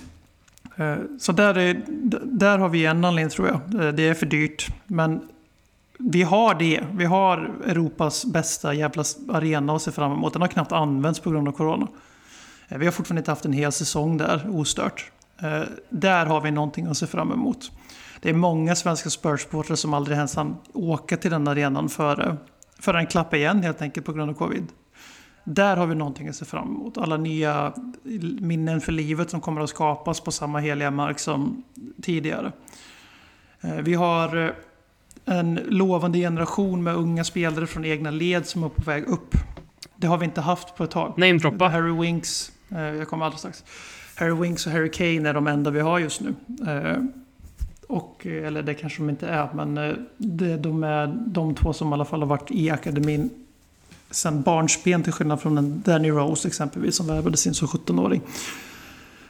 [0.77, 1.83] Eh, så där, är,
[2.23, 3.85] där har vi en anledning tror jag.
[3.85, 4.67] Eh, det är för dyrt.
[4.87, 5.27] Men
[5.99, 6.83] vi har det.
[6.91, 10.33] Vi har Europas bästa jävla arena att se fram emot.
[10.33, 11.87] Den har knappt använts på grund av Corona.
[12.67, 15.11] Eh, vi har fortfarande inte haft en hel säsong där ostört.
[15.89, 17.71] Där har vi någonting att se fram emot.
[18.21, 22.37] Det är många svenska Spurs-supportrar som aldrig ens hann åka till den arenan före,
[22.79, 24.67] före den klappade igen helt enkelt på grund av covid.
[25.49, 26.97] Där har vi någonting att se fram emot.
[26.97, 27.73] Alla nya
[28.39, 31.63] minnen för livet som kommer att skapas på samma heliga mark som
[32.01, 32.51] tidigare.
[33.61, 34.51] Eh, Vi har eh,
[35.25, 39.35] en lovande generation med unga spelare från egna led som är på väg upp.
[39.95, 41.13] Det har vi inte haft på ett tag.
[41.17, 41.67] Namedroppa.
[41.67, 43.63] Harry Winks, eh, jag kommer alldeles strax.
[44.15, 46.35] Harry Winks och Harry Kane är de enda vi har just nu.
[47.87, 49.75] Och, eller det kanske de inte är, men
[50.17, 53.46] det, de är de två som i alla fall har varit i akademin
[54.11, 58.21] sen barnsben till skillnad från en Danny Rose exempelvis som värvades in som 17-åring.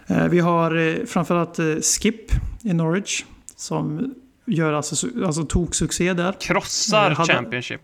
[0.08, 2.32] Eh, Vi har eh, framförallt eh, Skip
[2.63, 3.24] i Norwich
[3.56, 4.13] som
[4.46, 6.36] gör alltså, alltså toksuccé där.
[6.40, 7.82] Krossar hade- Championship.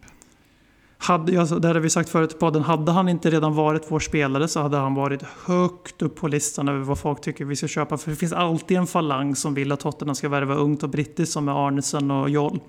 [0.98, 4.00] Hade, alltså, det hade vi sagt förut i podden, hade han inte redan varit vår
[4.00, 7.68] spelare så hade han varit högt upp på listan över vad folk tycker vi ska
[7.68, 7.98] köpa.
[7.98, 11.34] För det finns alltid en falang som vill att Tottenham ska värva ungt och brittiskt
[11.34, 12.60] som är Arnesen och Joll.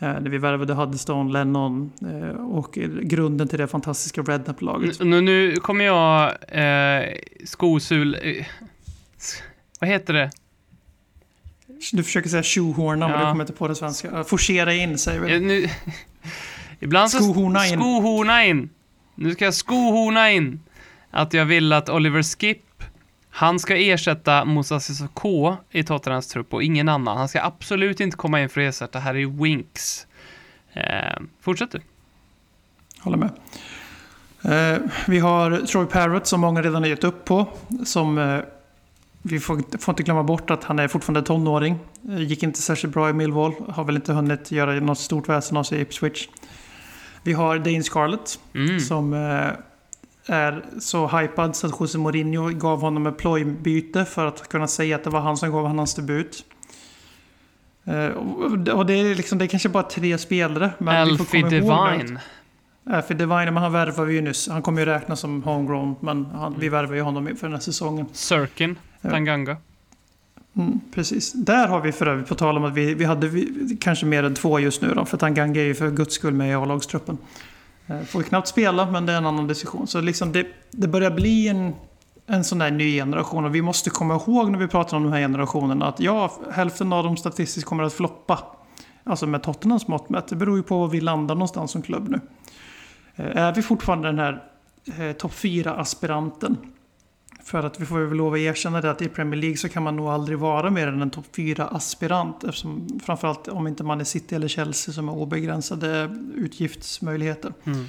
[0.00, 2.72] Eh, när vi värvade Huddestone, Lennon eh, och
[3.02, 5.00] grunden till det fantastiska Rednap-laget.
[5.00, 8.14] Nu, nu kommer jag eh, skosul...
[8.22, 8.46] Eh,
[9.80, 10.30] vad heter det?
[11.92, 13.24] Du försöker säga tjohorna, men Ja.
[13.26, 14.24] du kommer inte på det svenska.
[14.24, 15.34] Forcera in, säger vi.
[15.34, 15.68] Eh, Nu,
[16.80, 17.18] ibland så...
[17.18, 17.72] Skohorna in.
[17.72, 18.70] Skohorna in.
[19.14, 20.60] Nu ska jag skohorna in.
[21.10, 22.58] Att jag vill att Oliver Skip,
[23.38, 27.16] han ska ersätta Moussa Sissoko i Tottenhams trupp och ingen annan.
[27.16, 30.06] Han ska absolut inte komma in för att ersätta Harry Winks.
[30.72, 31.80] Eh, fortsätt du.
[33.00, 33.30] Håller med.
[34.42, 37.46] Eh, vi har Troy Parrott som många redan har gett upp på.
[37.84, 38.40] Som, eh,
[39.22, 41.78] vi får, får inte glömma bort att han är fortfarande tonåring.
[42.08, 43.52] Eh, gick inte särskilt bra i Millwall.
[43.68, 46.28] Har väl inte hunnit göra något stort väsen av sig i Ipswich.
[47.22, 48.80] Vi har Dane Scarlett Mm.
[48.80, 49.48] som eh,
[50.28, 54.96] är så hypad så att José Mourinho gav honom ett plojbyte för att kunna säga
[54.96, 56.44] att det var han som gav honom hans debut.
[57.84, 58.06] Eh,
[58.74, 60.70] och det är, liksom, det är kanske bara tre spelare.
[60.78, 62.18] Men Alfie Divine.
[62.84, 64.48] För Divine, men han värvar vi ju nyss.
[64.48, 67.60] Han kommer ju räknas som homegrown, men han, vi värvar ju honom för den här
[67.60, 68.06] säsongen.
[68.12, 68.76] Sirkin.
[69.02, 69.56] Tanganga.
[70.56, 71.32] Mm, precis.
[71.32, 74.22] Där har vi för övrigt, på tal om att vi, vi hade vi, kanske mer
[74.22, 77.18] än två just nu då, för Tanganga är ju för guds skull med i A-lagstruppen.
[77.88, 79.86] Eh, får ju knappt spela, men det är en annan diskussion.
[79.86, 81.74] Så liksom det, det börjar bli en,
[82.26, 85.12] en sån där ny generation och vi måste komma ihåg när vi pratar om de
[85.12, 88.38] här generationerna att ja, hälften av dem statistiskt kommer att floppa.
[89.04, 90.28] Alltså med Tottenhams mått mätt.
[90.28, 92.20] Det beror ju på var vi landar någonstans som klubb nu.
[93.16, 94.42] Eh, är vi fortfarande den här
[94.98, 96.56] eh, topp 4-aspiranten?
[97.48, 99.82] För att vi får väl lov att erkänna det att i Premier League så kan
[99.82, 102.44] man nog aldrig vara mer än en topp 4-aspirant.
[102.44, 107.52] Eftersom framförallt om inte man är City eller Chelsea som har obegränsade utgiftsmöjligheter.
[107.64, 107.84] Mm.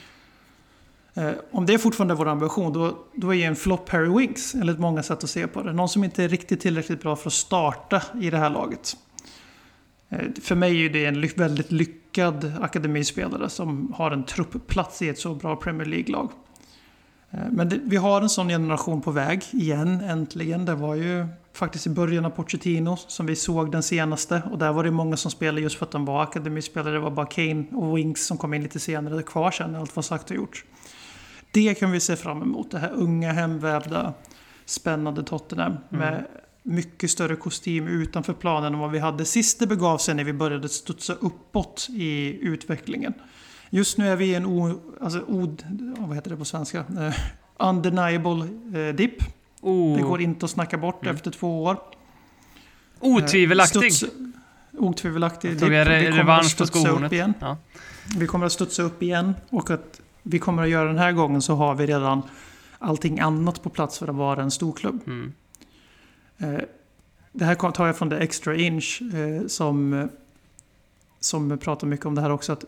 [1.13, 4.55] Eh, om det är fortfarande vår ambition då, då är ju en flopp Harry Winks
[4.55, 5.73] enligt många sätt att se på det.
[5.73, 8.97] Någon som inte är riktigt tillräckligt bra för att starta i det här laget.
[10.09, 15.09] Eh, för mig är det en ly- väldigt lyckad akademispelare som har en truppplats i
[15.09, 16.29] ett så bra Premier League-lag.
[17.31, 20.65] Eh, Men det, vi har en sån generation på väg igen, äntligen.
[20.65, 24.41] Det var ju faktiskt i början av Pochettino som vi såg den senaste.
[24.51, 26.93] Och där var det många som spelade just för att de var akademispelare.
[26.93, 29.95] Det var bara Kane och Winks som kom in lite senare kvar sen när allt
[29.95, 30.65] var sagt och gjort.
[31.51, 32.71] Det kan vi se fram emot.
[32.71, 34.13] Det här unga, hemvävda,
[34.65, 35.77] spännande Tottenham.
[35.89, 36.25] Med
[36.63, 40.33] mycket större kostym utanför planen än vad vi hade sist det begav sig när vi
[40.33, 43.13] började studsa uppåt i utvecklingen.
[43.69, 45.63] Just nu är vi i en o, alltså, od,
[45.97, 46.77] vad heter det på svenska?
[46.99, 47.13] Eh,
[47.69, 48.47] undeniable
[48.79, 49.23] eh, dip.
[49.61, 51.77] Oh, Det går inte att snacka bort efter två år.
[52.99, 53.83] otvivelaktig.
[53.83, 54.33] Eh, studs-
[54.77, 57.33] Otvivelaktig jag Vi kommer att studsa upp igen.
[57.39, 57.57] Ja.
[58.17, 61.41] Vi kommer att studsa upp igen och att vi kommer att göra den här gången
[61.41, 62.21] så har vi redan
[62.79, 64.99] allting annat på plats för att vara en storklubb.
[65.07, 65.33] Mm.
[67.31, 69.01] Det här tar jag från The Extra Inch
[69.47, 70.09] som,
[71.19, 72.53] som pratar mycket om det här också.
[72.53, 72.65] Att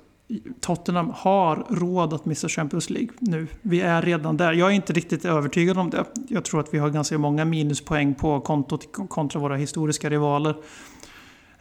[0.60, 3.48] Tottenham har råd att missa Champions League nu.
[3.62, 4.54] Vi är redan där.
[4.54, 6.06] Jag är inte riktigt övertygad om det.
[6.28, 10.56] Jag tror att vi har ganska många minuspoäng på kontot kontra våra historiska rivaler.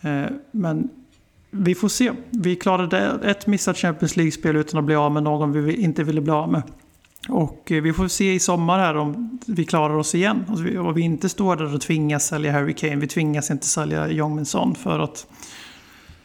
[0.00, 0.88] Eh, men
[1.50, 2.12] vi får se.
[2.30, 6.20] Vi klarade ett missat Champions League-spel utan att bli av med någon vi inte ville
[6.20, 6.62] bli av med.
[7.28, 10.44] Och eh, vi får se i sommar här om vi klarar oss igen.
[10.48, 12.96] Alltså, och vi, inte står där och tvingas sälja Harry Kane.
[12.96, 15.26] Vi tvingas inte sälja Jong Son för att,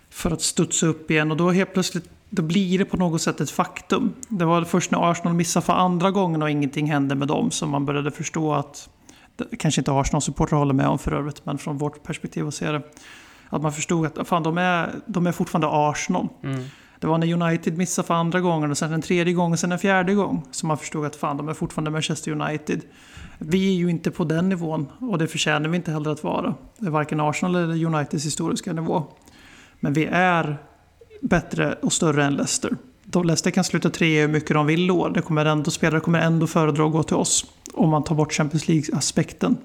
[0.10, 1.32] för att studsa upp igen.
[1.32, 4.14] Och då helt plötsligt då blir det på något sätt ett faktum.
[4.30, 7.70] Det var först när Arsenal missade för andra gången och ingenting hände med dem som
[7.70, 8.90] man började förstå att
[9.60, 12.82] kanske inte Arsenal-supportrar håller med om för övrigt, men från vårt perspektiv att se det.
[13.50, 16.28] Att man förstod att fan, de, är, de är fortfarande Arsenal.
[16.44, 16.64] Mm.
[17.00, 19.72] Det var när United missade för andra gången och sen en tredje gång och sen
[19.72, 20.44] en fjärde gång.
[20.52, 22.82] som man förstod att fan, de är fortfarande Manchester United.
[23.40, 26.54] Vi är ju inte på den nivån och det förtjänar vi inte heller att vara.
[26.78, 29.04] Det är varken Arsenal eller Uniteds historiska nivå.
[29.80, 30.58] Men vi är
[31.22, 32.72] bättre och större än Leicester.
[33.04, 35.10] Då Leicester kan sluta tre hur mycket de vill då.
[35.10, 37.46] Det kommer ändå, spelare kommer ändå föredra att gå till oss.
[37.74, 39.58] Om man tar bort Champions League-aspekten.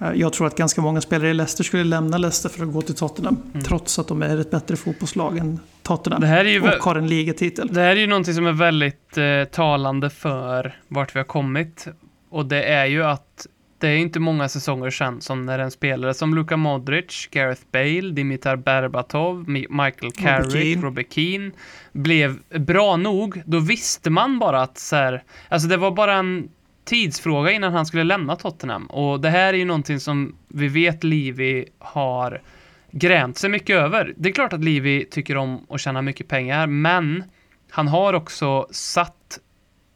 [0.00, 2.82] Eh, Jag tror att ganska många spelare i Leicester skulle lämna Leicester för att gå
[2.82, 3.36] till Tottenham.
[3.64, 6.20] Trots att de är ett bättre fotbollslag än Tottenham.
[6.20, 7.68] Det här är ju och har en ligatitel.
[7.72, 11.86] Det här är ju någonting som är väldigt eh, talande för vart vi har kommit.
[12.30, 13.46] Och det är ju att
[13.78, 18.10] det är inte många säsonger sedan som när en spelare som Luka Modric, Gareth Bale,
[18.10, 20.86] Dimitar Berbatov, Mi- Michael Carrick, Keane.
[20.86, 21.50] Robert Keane
[21.92, 23.42] blev bra nog.
[23.46, 26.48] Då visste man bara att så här, alltså det var bara en
[26.84, 28.86] tidsfråga innan han skulle lämna Tottenham.
[28.86, 32.42] Och det här är ju någonting som vi vet Livi har
[32.90, 34.14] grämt sig mycket över.
[34.16, 37.24] Det är klart att Livi tycker om att tjäna mycket pengar, men
[37.70, 39.38] han har också satt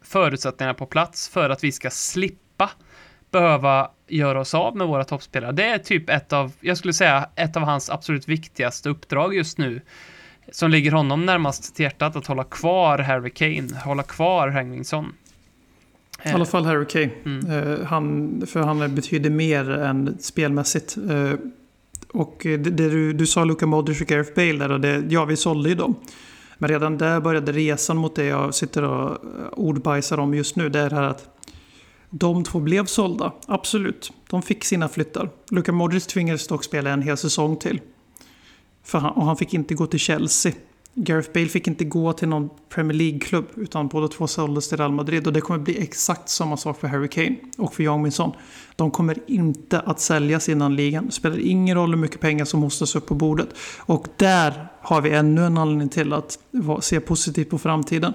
[0.03, 2.37] förutsättningarna på plats för att vi ska slippa
[3.31, 5.51] behöva göra oss av med våra toppspelare.
[5.51, 9.57] Det är typ ett av, jag skulle säga, ett av hans absolut viktigaste uppdrag just
[9.57, 9.81] nu.
[10.51, 15.13] Som ligger honom närmast till hjärtat, att hålla kvar Harry Kane, hålla kvar Hengmingsson.
[16.23, 17.09] I alla fall Harry Kane.
[17.25, 17.51] Mm.
[17.51, 20.97] Eh, han, för han betyder mer än spelmässigt.
[21.09, 21.33] Eh,
[22.13, 25.25] Och det, det du, du sa Luka Modric och Gareth Bale där, och det, ja
[25.25, 25.95] vi sålde ju dem.
[26.57, 29.17] Men redan där började resan mot det jag sitter och
[29.53, 30.69] ordbajsar om just nu.
[30.69, 31.30] Det är det här att
[32.11, 34.11] de två blev sålda, absolut.
[34.29, 35.29] De fick sina flyttar.
[35.49, 37.81] Luka Modric tvingades dock spela en hel säsong till.
[38.83, 40.51] För han, och han fick inte gå till Chelsea.
[40.93, 44.91] Gareth Bale fick inte gå till någon Premier League-klubb utan båda två såldes till Real
[44.91, 45.27] Madrid.
[45.27, 48.31] Och det kommer bli exakt samma sak för Harry Kane och för Young Minson.
[48.75, 51.05] De kommer inte att säljas innan ligan.
[51.05, 53.49] Det spelar ingen roll hur mycket pengar som hostas upp på bordet.
[53.79, 56.39] Och där har vi ännu en anledning till att
[56.81, 58.13] se positivt på framtiden.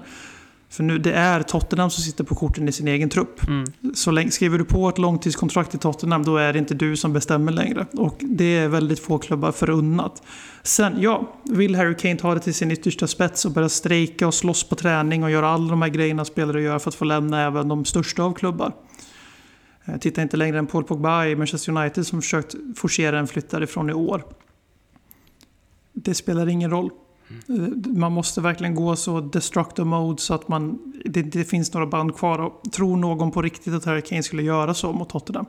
[0.69, 3.41] För nu, det är Tottenham som sitter på korten i sin egen trupp.
[3.93, 7.13] Så länge, skriver du på ett långtidskontrakt i Tottenham då är det inte du som
[7.13, 7.85] bestämmer längre.
[7.93, 10.23] Och det är väldigt få klubbar förunnat.
[10.63, 14.33] Sen, ja, vill Harry Kane ta det till sin yttersta spets och börja strejka och
[14.33, 17.41] slåss på träning och göra alla de här grejerna spelare gör för att få lämna
[17.41, 18.73] även de största av klubbar.
[19.85, 23.49] Eh, Titta inte längre än Paul Pogba i Manchester United som försökt forcera en flytt
[23.49, 24.23] därifrån i år.
[25.93, 26.89] Det spelar ingen roll.
[27.29, 31.87] Eh, man måste verkligen gå så destructive mode så att man, det inte finns några
[31.87, 32.39] band kvar.
[32.39, 35.45] Och tror någon på riktigt att Harry Kane skulle göra så mot Tottenham?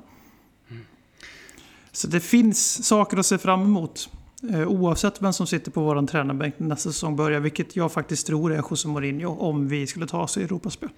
[1.93, 4.11] Så det finns saker att se fram emot.
[4.53, 7.41] Eh, oavsett vem som sitter på våran tränarbänk nästa säsong börjar.
[7.41, 10.89] Vilket jag faktiskt tror är José Mourinho om vi skulle ta oss i Europaspel.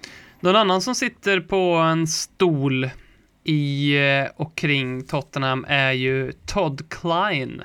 [0.41, 2.91] Någon annan som sitter på en stol
[3.45, 7.63] i eh, och kring Tottenham är ju Todd Klein.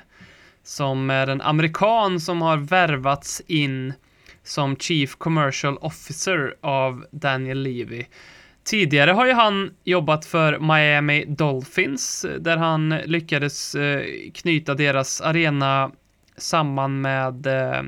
[0.66, 3.92] Som är en amerikan som har värvats in
[4.42, 8.04] som Chief Commercial Officer av Daniel Levy.
[8.64, 14.04] Tidigare har ju han jobbat för Miami Dolphins där han lyckades eh,
[14.34, 15.90] knyta deras arena
[16.36, 17.82] samman med eh,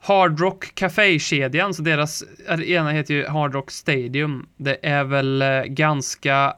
[0.00, 4.48] Hard Rock Café-kedjan, så deras arena heter ju Hard Rock Stadium.
[4.56, 6.54] Det är väl eh, ganska,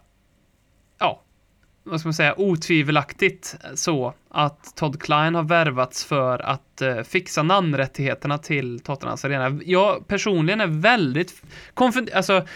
[1.91, 7.43] vad ska man säga, otvivelaktigt så att Todd Klein har värvats för att eh, fixa
[7.43, 9.61] namnrättigheterna till Tottenhams arena.
[9.65, 11.43] Jag personligen är väldigt
[11.75, 12.47] konfund- alltså,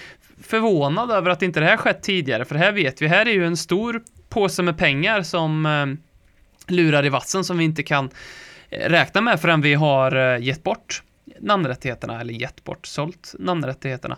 [0.40, 3.32] förvånad över att inte det här skett tidigare, för det här vet vi, här är
[3.32, 5.86] ju en stor påse med pengar som eh,
[6.74, 8.10] lurar i vassen som vi inte kan
[8.70, 11.02] eh, räkna med förrän vi har eh, gett bort
[11.40, 14.16] namnrättigheterna, eller gett bort, sålt namnrättigheterna.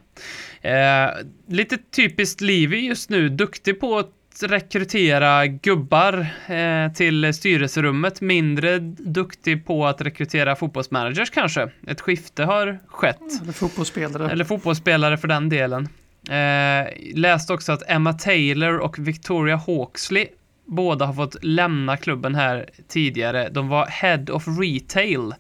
[0.61, 1.11] Eh,
[1.49, 4.11] lite typiskt Livi just nu, duktig på att
[4.43, 11.68] rekrytera gubbar eh, till styrelserummet, mindre duktig på att rekrytera fotbollsmanagers kanske.
[11.87, 13.43] Ett skifte har skett.
[13.43, 14.30] Eller fotbollsspelare.
[14.30, 15.89] Eller fotbollsspelare för den delen.
[16.28, 20.26] Eh, läste också att Emma Taylor och Victoria Hawksley
[20.66, 23.49] båda har fått lämna klubben här tidigare.
[23.49, 25.35] De var Head of Retail.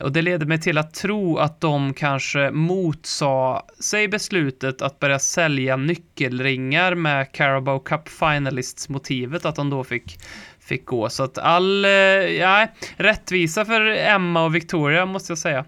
[0.00, 5.18] Och det leder mig till att tro att de kanske motsa sig beslutet att börja
[5.18, 10.18] sälja nyckelringar med Carabao Cup Finalists-motivet, att de då fick,
[10.60, 11.08] fick gå.
[11.08, 12.66] Så att all, eh, ja,
[12.96, 15.64] rättvisa för Emma och Victoria måste jag säga.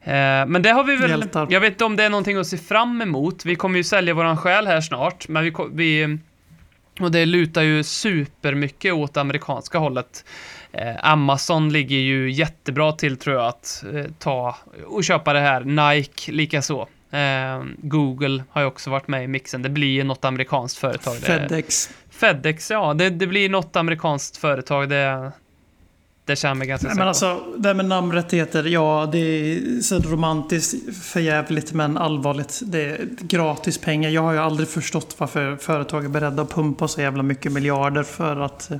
[0.00, 1.46] Eh, men det har vi väl, Hjältar.
[1.50, 3.44] jag vet inte om det är någonting att se fram emot.
[3.44, 6.18] Vi kommer ju sälja våran själ här snart, men vi, vi
[7.00, 10.24] och det lutar ju supermycket åt det amerikanska hållet.
[10.78, 14.56] Eh, Amazon ligger ju jättebra till tror jag att eh, ta
[14.86, 15.94] och köpa det här.
[15.94, 16.88] Nike likaså.
[17.10, 19.62] Eh, Google har ju också varit med i mixen.
[19.62, 21.16] Det blir ju något amerikanskt företag.
[21.16, 21.90] Fedex.
[22.10, 22.94] Fedex, ja.
[22.94, 24.88] Det, det blir något amerikanskt företag.
[24.88, 25.32] Det,
[26.24, 29.98] det känner mig ganska Nej, men alltså, det här med namnrättigheter, ja det är så
[29.98, 32.60] romantiskt för jävligt men allvarligt.
[32.64, 34.10] Det är gratis pengar.
[34.10, 38.02] Jag har ju aldrig förstått varför företag är beredda att pumpa så jävla mycket miljarder
[38.02, 38.70] för att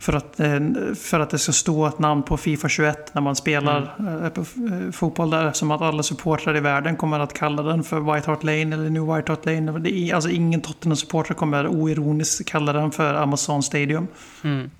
[0.00, 0.60] för att, eh,
[1.00, 4.14] för att det ska stå ett namn på Fifa 21 när man spelar Mm.
[4.22, 5.52] eh, eh, fotboll där.
[5.52, 8.90] Som att alla supportrar i världen kommer att kalla den för White Hart Lane eller
[8.90, 9.78] New White Hart Lane.
[9.78, 14.06] Det är, alltså ingen Tottenham-supporter kommer oironiskt kalla den för Amazon Stadium.
[14.44, 14.70] Mm.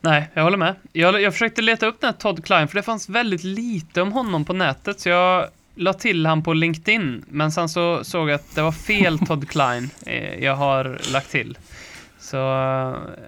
[0.00, 0.74] Nej, jag håller med.
[0.92, 4.12] Jag, jag försökte leta upp den här Todd Klein, för det fanns väldigt lite om
[4.12, 8.34] honom på nätet, så jag la till han på LinkedIn, men sen så såg jag
[8.34, 9.90] att det var fel Todd Klein
[10.40, 11.58] jag har lagt till.
[12.20, 12.36] Så,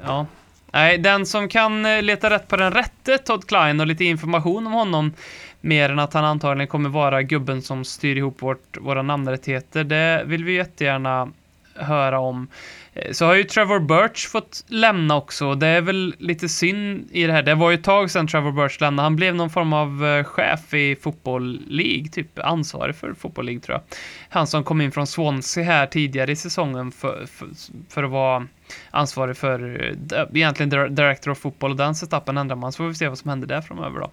[0.04, 0.26] ja.
[0.72, 4.66] Nej, den som kan eh, leta rätt på den rätte Todd Klein och lite information
[4.66, 5.12] om honom,
[5.60, 10.22] mer än att han antagligen kommer vara gubben som styr ihop vårt, våra namnrättigheter, det
[10.26, 11.32] vill vi jättegärna
[11.74, 12.48] höra om.
[12.94, 15.54] Eh, så har ju Trevor Birch fått lämna också.
[15.54, 17.42] Det är väl lite synd i det här.
[17.42, 19.06] Det var ju ett tag sedan Trevor Birch lämnade.
[19.06, 23.60] Han blev någon form av eh, chef i Fotboll League, typ ansvarig för Fotboll League
[23.60, 23.96] tror jag.
[24.28, 27.48] Han som kom in från Swansea här tidigare i säsongen för, för,
[27.88, 28.46] för att vara
[28.90, 32.72] ansvarig för eh, egentligen dir- Director of Football och den setupen ändrar man.
[32.72, 34.10] Så får vi se vad som händer där framöver då.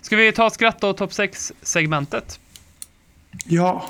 [0.00, 2.40] Ska vi ta och skratta och topp 6-segmentet?
[3.44, 3.84] Ja,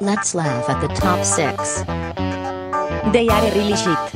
[0.00, 1.84] Let's laugh at the top six.
[3.12, 4.14] They are really shit.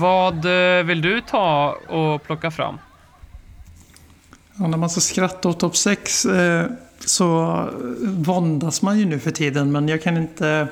[0.00, 2.78] Vad eh, vill du ta och plocka fram?
[4.58, 6.66] Ja, när man ska skratta åt topp 6 eh,
[6.98, 7.58] så
[8.00, 9.72] våndas man ju nu för tiden.
[9.72, 10.68] Men jag kan inte...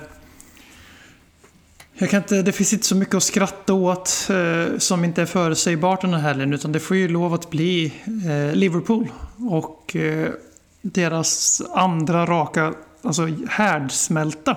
[1.94, 5.26] Jag kan inte, det finns inte så mycket att skratta åt eh, som inte är
[5.26, 6.52] förutsägbart den här helgen.
[6.52, 9.08] Utan det får ju lov att bli eh, Liverpool.
[9.50, 10.30] Och eh,
[10.82, 14.56] deras andra raka alltså härdsmälta.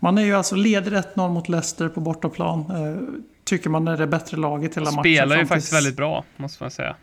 [0.00, 2.60] Man är ju alltså leder 1-0 mot Leicester på bortaplan.
[2.60, 5.02] Eh, Tycker man är det bättre laget hela matchen.
[5.02, 6.96] Spelar ju faktiskt väldigt bra, måste man säga.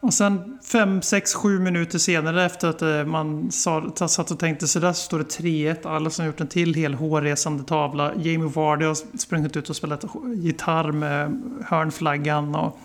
[0.00, 4.78] och sen 5, 6, 7 minuter senare efter att eh, man satt och tänkte så
[4.78, 5.88] där så står det 3-1.
[5.88, 8.12] Alla som gjort en till hel hårresande tavla.
[8.14, 12.54] Jamie Vardy har sprungit ut och spelat gitarr med hörnflaggan.
[12.54, 12.80] Och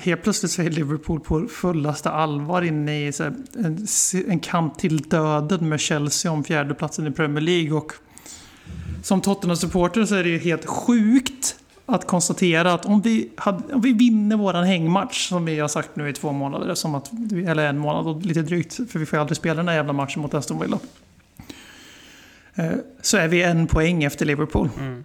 [0.00, 3.12] helt plötsligt så är Liverpool på fullaste allvar inne i
[3.54, 3.86] en,
[4.28, 7.72] en kamp till döden med Chelsea om fjärdeplatsen i Premier League.
[7.72, 7.92] Och
[9.02, 11.56] som Tottenham-supporter så är det ju helt sjukt
[11.86, 15.96] att konstatera att om vi, hade, om vi vinner våran hängmatch, som vi har sagt
[15.96, 17.10] nu i två månader, som att,
[17.46, 20.22] eller en månad och lite drygt, för vi får aldrig spela den här jävla matchen
[20.22, 20.78] mot Aston Villa.
[22.54, 22.72] Eh,
[23.02, 24.68] Så är vi en poäng efter Liverpool.
[24.78, 25.04] Mm.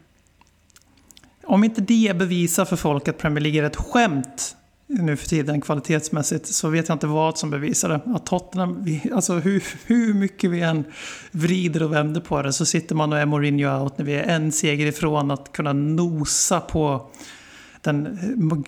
[1.44, 4.57] Om inte det bevisar för folk att Premier League är ett skämt
[4.88, 8.02] nu för tiden kvalitetsmässigt så vet jag inte vad som bevisar det.
[8.06, 10.84] Att Tottenham, alltså hur, hur mycket vi än
[11.32, 14.24] vrider och vänder på det så sitter man och är Mourinho out när vi är
[14.24, 17.10] en seger ifrån att kunna nosa på
[17.82, 18.18] den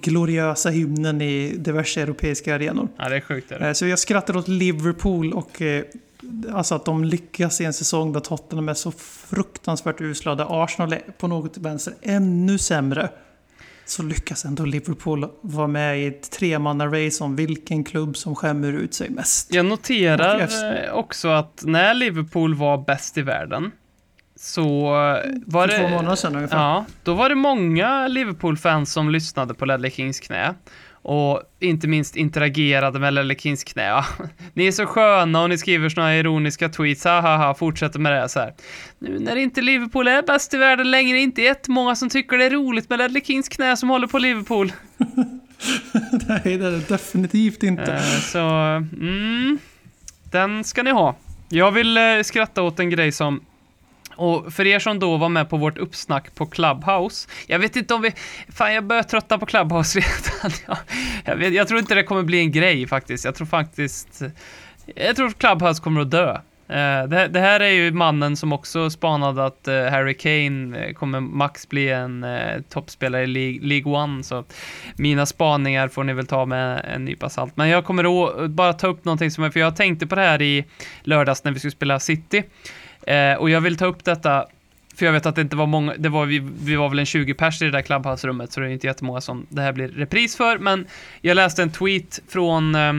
[0.01, 2.88] gloriösa hymnen i diverse europeiska arenor.
[2.97, 3.51] Ja, det är sjukt.
[3.51, 3.67] Är det.
[3.67, 5.84] Eh, Så jag skrattar åt Liverpool och eh,
[6.53, 10.36] alltså att de lyckas i en säsong där Tottenham är så fruktansvärt usla.
[10.36, 13.09] Där Arsenal är på något vänster ännu sämre.
[13.89, 18.93] Så lyckas ändå Liverpool vara med i ett tremanna-race om vilken klubb som skämmer ut
[18.93, 19.53] sig mest.
[19.53, 23.71] Jag noterar eh, också att när Liverpool var bäst i världen
[24.35, 25.79] så eh, var För det...
[25.79, 26.57] två månader sedan ungefär.
[26.57, 30.53] Ja, då var det många Liverpool-fans som lyssnade på Ledley Kings knä.
[31.01, 33.83] Och inte minst interagerade med Ledley Kings knä.
[33.83, 34.05] Ja,
[34.53, 37.03] ni är så sköna och ni skriver såna ironiska tweets.
[37.03, 38.53] Haha, fortsätter med det så här.
[38.99, 42.49] Nu när inte Liverpool är bäst i världen längre, inte jättemånga som tycker det är
[42.49, 44.71] roligt med Ledley Kings knä som håller på Liverpool.
[46.27, 47.93] Nej, det är det definitivt inte.
[47.93, 49.59] Eh, Så, mm,
[50.31, 51.15] den ska ni ha.
[51.49, 53.41] Jag vill eh, skratta åt en grej som
[54.20, 57.30] och för er som då var med på vårt uppsnack på Clubhouse.
[57.47, 58.13] Jag vet inte om vi...
[58.49, 59.99] Fan, jag börjar trötta på Clubhouse
[60.43, 60.57] redan.
[60.67, 60.78] jag,
[61.26, 63.26] jag, vet, jag tror inte det kommer bli en grej faktiskt.
[63.26, 64.22] Jag tror faktiskt...
[64.95, 66.38] Jag tror Clubhouse kommer att dö.
[66.70, 70.93] Eh, det, det här är ju mannen som också spanade att eh, Harry Kane eh,
[70.93, 72.26] kommer max bli en
[72.70, 74.24] toppspelare i League, League One.
[74.24, 74.43] Så
[74.95, 77.57] mina spaningar får ni väl ta med en nypa salt.
[77.57, 80.41] Men jag kommer att bara ta upp någonting som, för jag tänkte på det här
[80.41, 80.65] i
[81.03, 82.43] lördags när vi skulle spela City.
[83.10, 84.45] Eh, och jag vill ta upp detta,
[84.95, 87.05] för jag vet att det inte var många, det var, vi, vi var väl en
[87.05, 89.88] 20 pers i det där Clubhouse-rummet, så det är inte jättemånga som det här blir
[89.88, 90.86] repris för, men
[91.22, 92.93] jag läste en tweet från eh,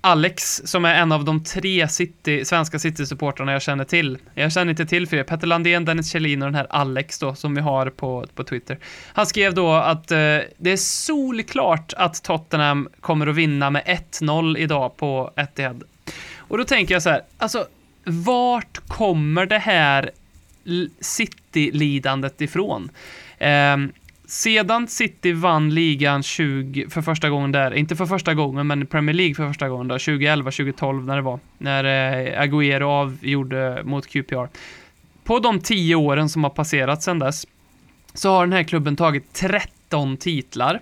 [0.00, 4.18] Alex, som är en av de tre city, svenska City-supportrarna jag känner till.
[4.34, 5.22] Jag känner inte till fler.
[5.22, 8.78] Petter Landén, Dennis Kjellin och den här Alex då, som vi har på, på Twitter.
[9.12, 10.16] Han skrev då att eh,
[10.56, 13.82] det är solklart att Tottenham kommer att vinna med
[14.20, 15.84] 1-0 idag på Etihad.
[16.36, 17.66] Och då tänker jag så här, alltså
[18.04, 20.10] vart kommer det här
[21.00, 22.90] City-lidandet ifrån?
[23.38, 23.76] Eh,
[24.26, 29.14] sedan City vann ligan 20, för första gången där, inte för första gången, men Premier
[29.14, 34.06] League för första gången då, 2011, 2012 när det var, när eh, Agüero avgjorde mot
[34.06, 34.48] QPR.
[35.24, 37.46] På de tio åren som har passerat sedan dess,
[38.14, 40.80] så har den här klubben tagit 13 titlar.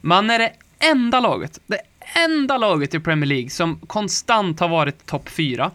[0.00, 1.80] Man är det enda laget, det
[2.14, 5.70] enda laget i Premier League som konstant har varit topp 4.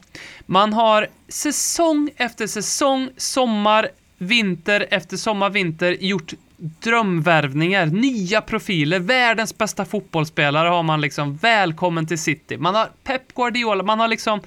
[0.46, 9.58] Man har säsong efter säsong, sommar, vinter efter sommar, vinter gjort drömvärvningar, nya profiler, världens
[9.58, 12.58] bästa fotbollsspelare har man liksom, välkommen till City.
[12.58, 14.42] Man har Pep Guardiola, man har liksom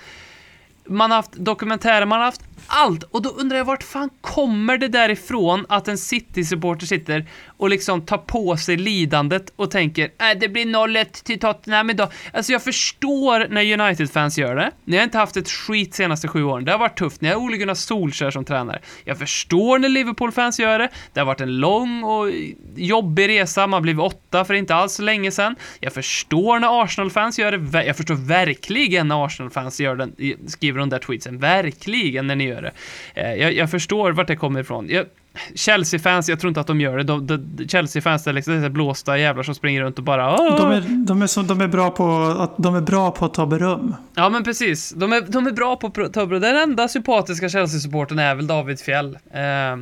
[0.86, 3.02] man har haft dokumentärer, man har haft allt.
[3.02, 8.02] Och då undrar jag vart fan kommer det därifrån att en City-supporter sitter och liksom
[8.02, 12.08] tar på sig lidandet och tänker äh, det blir 0-1 till Tottenham idag.
[12.32, 14.70] Alltså jag förstår när United-fans gör det.
[14.84, 16.64] Ni har inte haft ett skit senaste sju åren.
[16.64, 17.20] Det har varit tufft.
[17.20, 18.80] Ni har Ole Gunnar Solskjaer som tränare.
[19.04, 20.88] Jag förstår när Liverpool-fans gör det.
[21.12, 22.30] Det har varit en lång och
[22.76, 23.66] jobbig resa.
[23.66, 25.56] Man blev åtta för inte alls så länge sedan.
[25.80, 27.84] Jag förstår när Arsenal-fans gör det.
[27.84, 30.14] Jag förstår verkligen när Arsenal-fans gör den,
[30.46, 31.38] skriver de där tweetsen.
[31.38, 32.72] Verkligen när ni gör gör det.
[33.14, 34.88] Eh, jag, jag förstår vart det kommer ifrån.
[34.88, 35.06] Jag,
[35.54, 37.02] Chelsea-fans, jag tror inte att de gör det.
[37.02, 40.56] De, de, Chelsea-fans är liksom blåsta jävlar som springer runt och bara Åh!
[40.56, 43.34] De är, de, är som, de, är bra på att, de är bra på att
[43.34, 43.94] ta beröm.
[44.14, 46.38] Ja men precis, de är, de är bra på att ta bra.
[46.38, 49.18] Den enda sympatiska Chelsea-supporten är väl David Fjell.
[49.32, 49.76] Eh,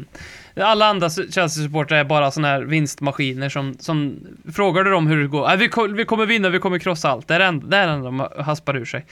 [0.64, 4.16] alla andra Chelsea-supportrar är bara såna här vinstmaskiner som, som
[4.54, 5.50] frågar du dem hur det går.
[5.50, 7.28] Äh, vi, vi kommer vinna, vi kommer krossa allt.
[7.28, 9.06] Det är det enda, det är det enda de haspar ur sig.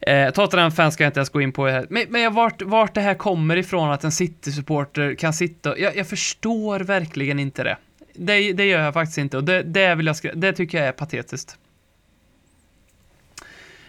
[0.00, 1.66] Eh, Tottenham-fans ska jag inte ens gå in på.
[1.66, 1.86] Här.
[1.90, 5.78] Men, men jag, vart, vart det här kommer ifrån att en City-supporter kan sitta...
[5.78, 7.76] Jag, jag förstår verkligen inte det.
[8.14, 10.92] Det, det gör jag faktiskt inte och det, det, vill jag, det tycker jag är
[10.92, 11.56] patetiskt.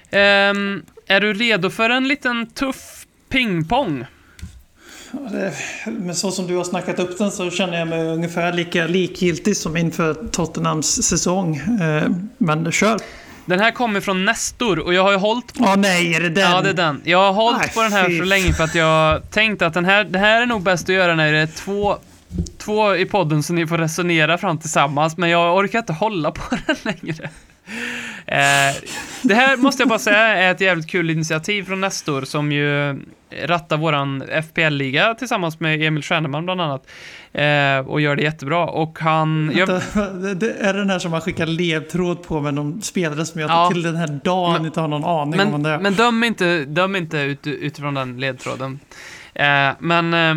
[0.10, 4.06] Ehm, är du redo för en liten tuff pingpong?
[5.86, 9.58] Men så som du har snackat upp den så känner jag mig ungefär lika likgiltig
[9.58, 11.56] som inför Tottenhams säsong.
[11.56, 13.00] Eh, men kör.
[13.48, 15.64] Den här kommer från Nestor och jag har ju hållit på...
[15.64, 16.52] Åh nej, är det den?
[16.52, 17.02] Ja, det är den.
[17.04, 19.86] Jag har hållit Nej, på den här så länge för att jag tänkte att den
[19.86, 21.98] här, det här är nog bäst att göra när det är två,
[22.58, 26.56] två i podden så ni får resonera fram tillsammans, men jag orkar inte hålla på
[26.66, 27.30] den längre.
[28.26, 28.76] Eh,
[29.22, 33.00] det här måste jag bara säga är ett jävligt kul initiativ från Nestor som ju
[33.32, 36.88] rattar våran FPL-liga tillsammans med Emil Stjärneman bland annat.
[37.34, 38.66] Eh, och gör det jättebra.
[38.66, 39.52] Och han...
[39.56, 39.68] Jag,
[40.38, 43.70] Det, är den här som man skickar ledtråd på med de spelare som jag Ja.
[43.74, 46.24] till den här dagen Men- inte har någon aning om vad det men, men döm
[46.24, 48.80] inte, döm inte ut, utifrån den ledtråden.
[49.34, 50.36] Eh, men eh,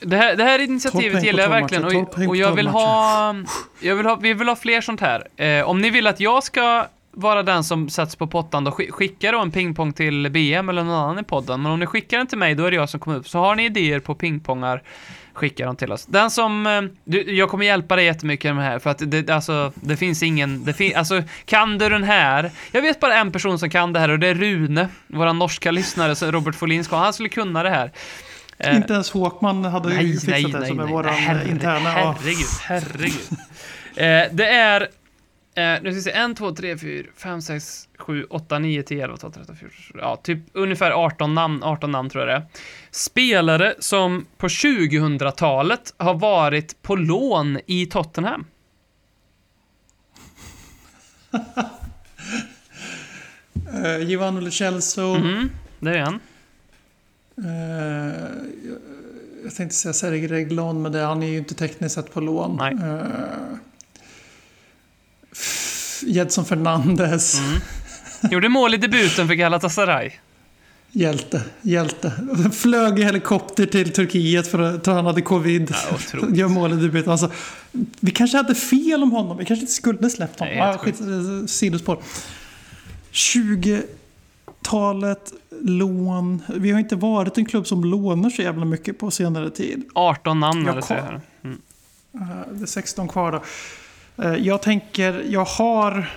[0.00, 3.34] det här, det här initiativet gillar jag verkligen och, och jag vill ha,
[3.80, 5.26] jag vill ha, vi vill ha fler sånt här.
[5.36, 8.90] Eh, om ni vill att jag ska vara den som sätts på pottan, då sk-
[8.90, 11.62] skicka då en pingpong till BM eller någon annan i podden.
[11.62, 13.28] Men om ni skickar den till mig, då är det jag som kommer upp.
[13.28, 14.82] Så har ni idéer på pingpongar,
[15.34, 16.06] skicka dem till oss.
[16.06, 19.30] Den som, eh, du, jag kommer hjälpa dig jättemycket med det här, för att det,
[19.30, 22.50] alltså, det finns ingen, det fin, alltså, kan du den här?
[22.72, 25.70] Jag vet bara en person som kan det här och det är Rune, våra norska
[25.70, 27.90] lyssnare, Robert Folin ska, han skulle kunna det här.
[28.58, 31.12] Eh, Inte ens Håkman hade ju Nej, fixat nej, det nej, som är nej.
[31.20, 31.90] Herre- interna.
[31.98, 32.14] ja.
[32.20, 33.28] Herregud, herregud.
[33.96, 34.88] eh, det är,
[35.54, 39.04] eh, nu ska vi se, 1, 2, 3, 4, 5, 6, 7, 8, 9, 10,
[39.04, 42.44] 11, 12, 13, 14, 15, ja, typ ungefär 18 namn, 18 namn tror jag det
[42.44, 42.46] är.
[42.90, 48.44] Spelare som på 2000-talet har varit på lån i Tottenham.
[53.74, 55.14] Uh, Giovanni Lo Celso.
[55.16, 55.48] Mm,
[55.80, 56.20] det är en.
[57.44, 58.14] Eh,
[58.68, 58.78] jag,
[59.44, 62.56] jag tänkte säga Sergej Reglon, men det, han är ju inte tekniskt sett på lån.
[62.56, 62.74] Nej.
[62.74, 63.58] F-
[66.06, 67.38] Jedson Fernandes.
[67.40, 67.60] Mm.
[68.30, 70.10] Gjorde mål i debuten för Galatasaray.
[70.94, 72.12] Hjälte, hjälte.
[72.52, 75.74] Flög i helikopter till Turkiet för att han hade covid.
[76.12, 76.28] Ja.
[76.34, 77.12] Gör mål i debuten.
[77.12, 77.30] Alltså,
[78.00, 79.38] vi kanske hade fel om honom.
[79.38, 80.54] Vi kanske inte skulle släppt honom.
[80.54, 81.00] Nej, Ah, skit,
[81.50, 82.02] sidospår.
[83.12, 86.42] 20-talet, lån.
[86.48, 89.82] Vi har inte varit en klubb som lånar så jävla mycket på senare tid.
[89.94, 91.20] 18 namn Jag så kom- här.
[91.44, 91.58] Mm.
[92.14, 92.20] Eh,
[92.52, 93.42] Det är 16 kvar då.
[94.18, 96.10] Eh, Jag tänker, jag har...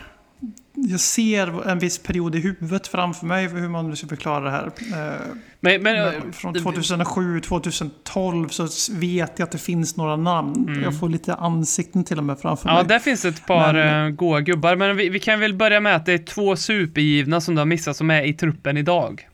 [0.77, 4.51] Jag ser en viss period i huvudet framför mig hur man nu ska förklara det
[4.51, 4.65] här.
[4.65, 5.13] Eh,
[5.59, 10.65] Men, men, Men Från 2007, 2012 så vet jag att det finns några namn.
[10.69, 10.83] Mm.
[10.83, 12.85] Jag får lite ansikten till och med framför Ja, mig.
[12.85, 15.95] där finns ett par Men- eh, goa gubbar, men vi, vi kan väl börja med
[15.95, 19.27] att det är två supergivna som du har missat som är i truppen idag.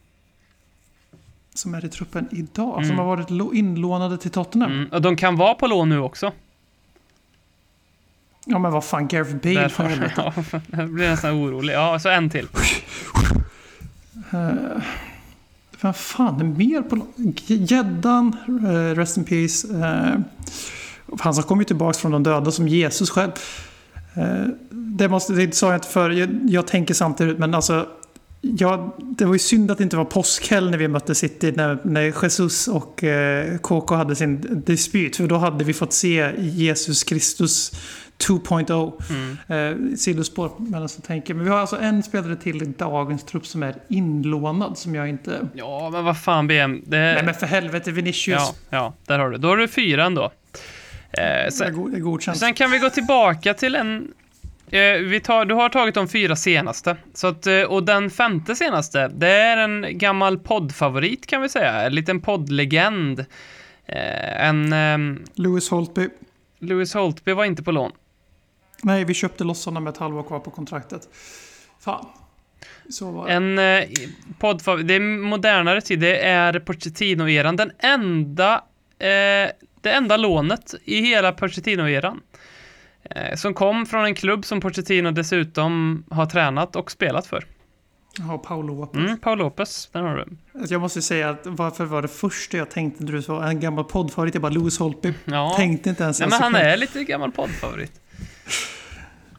[1.54, 2.78] Som är i truppen idag.
[2.78, 2.90] Mm.
[2.90, 4.72] Som har varit inlånade till Tottenham.
[4.72, 4.90] Mm.
[4.92, 6.32] Och de kan vara på lån nu också.
[8.46, 10.14] Ja men vad fan, Gareth Bale för helvete.
[10.18, 10.34] ja,
[10.72, 11.74] jag blir nästan orolig.
[11.74, 12.48] Ja, så en till.
[14.32, 14.82] Eh,
[15.82, 17.06] Vad fan är mer på
[17.48, 18.36] Gäddan,
[18.66, 19.68] eh, Rest in Peace.
[19.68, 20.20] eh,
[21.20, 23.32] Han som kom ju tillbaka från de döda som Jesus själv.
[24.14, 26.10] Eh, Det, måste, det sa jag inte för.
[26.10, 27.88] Jag, jag tänker samtidigt, men alltså.
[28.44, 31.78] Ja, det var ju synd att det inte var påskhelg när vi mötte City när,
[31.84, 35.16] när Jesus och eh, KK hade sin dispyt.
[35.16, 37.72] För då hade vi fått se Jesus Kristus
[38.22, 39.02] 2.0.
[39.10, 39.92] Mm.
[39.92, 41.34] Eh, sidospår mellan så tänker.
[41.34, 45.10] Men vi har alltså en spelare till i dagens trupp som är inlånad som jag
[45.10, 45.48] inte...
[45.54, 46.84] Ja, men vad fan BM.
[46.86, 46.98] Det...
[46.98, 48.40] Nej men för helvete Vinicius.
[48.40, 49.38] ja, ja, där har du.
[49.38, 50.32] Då har du fyra ändå.
[51.12, 52.38] Eh, sen, det är godkänt.
[52.38, 54.14] sen kan vi gå tillbaka till en...
[54.72, 56.98] Eh, vi tar, du har tagit de fyra senaste.
[57.14, 61.82] Så att, eh, och den femte senaste, det är en gammal poddfavorit kan vi säga.
[61.82, 63.20] En liten poddlegend.
[63.86, 64.74] Eh, en...
[64.74, 66.10] ehm, Lewis Holtby.
[66.60, 67.92] Lewis Holtby var inte på lån.
[68.84, 71.10] Nej, vi köpte loss honom med ett halvår kvar på kontraktet.
[71.80, 72.06] Fan.
[72.90, 73.34] Så var det.
[73.34, 73.90] En eh,
[74.40, 77.58] podd, det är modernare tid, det är Pochettino-eran.
[77.58, 78.54] Den enda,
[79.00, 79.50] eh,
[79.82, 82.22] det enda lånet i hela Pochettino-eran.
[83.04, 87.46] Eh, som kom från en klubb som Pochettino dessutom har tränat och spelat för.
[88.18, 89.00] Ja, Paolo Lopez.
[89.00, 90.26] Mm, Paul Lopez, den har du.
[90.70, 93.84] Jag måste säga att varför var det första jag tänkte när du sa en gammal
[93.84, 94.34] poddfavorit?
[94.34, 95.14] Jag bara Louis Holtby.
[95.26, 95.54] Ja.
[95.58, 97.92] Tänkte inte ens Nej, en men han är lite gammal poddfavorit.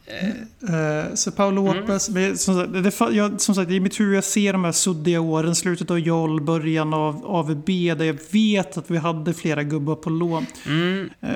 [0.07, 1.81] Eh, så Paolo Mm.
[1.81, 4.73] Lopez, men som, sagt, det, jag, som sagt, i mitt huvud jag ser de här
[4.73, 9.63] suddiga åren, slutet av Joll, början av AVB, där jag vet att vi hade flera
[9.63, 10.47] gubbar på lån.
[10.67, 11.29] Mm, Eh,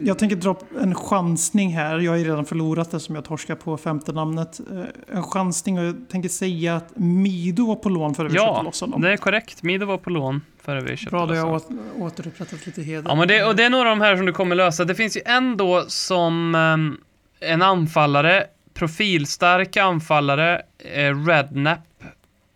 [0.00, 3.54] jag tänker dra en chansning här, jag har ju redan förlorat det som jag torskar
[3.54, 4.60] på femte namnet.
[4.72, 8.46] Eh, en chansning och jag tänker säga att Mido var på lån före vi köpte
[8.46, 9.00] ja, loss honom.
[9.00, 9.62] det är korrekt.
[9.62, 11.62] Mido var på lån före vi köpte Bra, då har jag
[11.98, 13.04] återupprättat lite heder.
[13.08, 14.84] Ja, men det, och det är några av de här som du kommer lösa.
[14.84, 16.96] Det finns ju en då som ehm,
[17.40, 21.78] en anfallare, profilstark anfallare, eh, Rednap,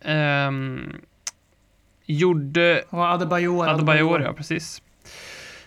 [0.05, 0.93] ehm,
[2.05, 3.67] gjorde Ja, Adebayor.
[3.67, 4.81] Adebayor, ja precis.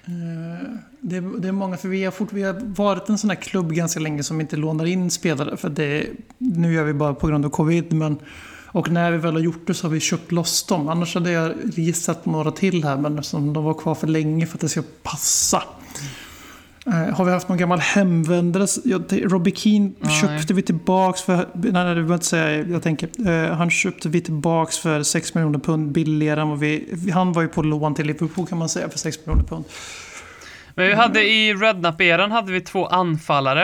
[0.05, 0.69] Eh,
[1.01, 3.37] Det är, det är många, för vi har, fort, vi har varit en sån här
[3.37, 5.57] klubb ganska länge som inte lånar in spelare.
[5.57, 6.07] För det,
[6.39, 7.93] nu gör vi bara på grund av covid.
[7.93, 8.19] Men,
[8.67, 10.89] och när vi väl har gjort det så har vi köpt loss dem.
[10.89, 14.47] Annars hade jag gissat på några till här, men som de var kvar för länge
[14.47, 15.63] för att det ska passa.
[16.89, 18.67] Eh, har vi haft någon gammal hemvändare?
[18.85, 20.21] Ja, det- Robbie Keane Nej.
[20.21, 21.37] köpte vi tillbaks för...
[21.37, 22.65] Nej, nej, behöver inte säga.
[22.67, 23.29] Jag tänker.
[23.29, 26.95] eh, han köpte vi tillbaks för 6 miljoner pund billigare än vad vi...
[27.15, 29.65] Han var ju på lån till Liverpool kan man säga för 6 miljoner pund.
[30.75, 33.63] Men vi hade i Rednap-eran hade vi två anfallare.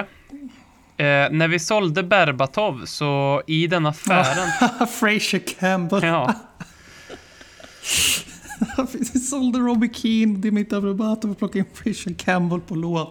[0.96, 4.48] Eh, när vi sålde Berbatov så i den affären,
[5.00, 6.02] Fraser Campbell.
[6.04, 6.34] ja,
[8.92, 13.06] Vi sålde Robbie Keane, Dimitar Berbatov och plockade in Fraser Campbell på lån.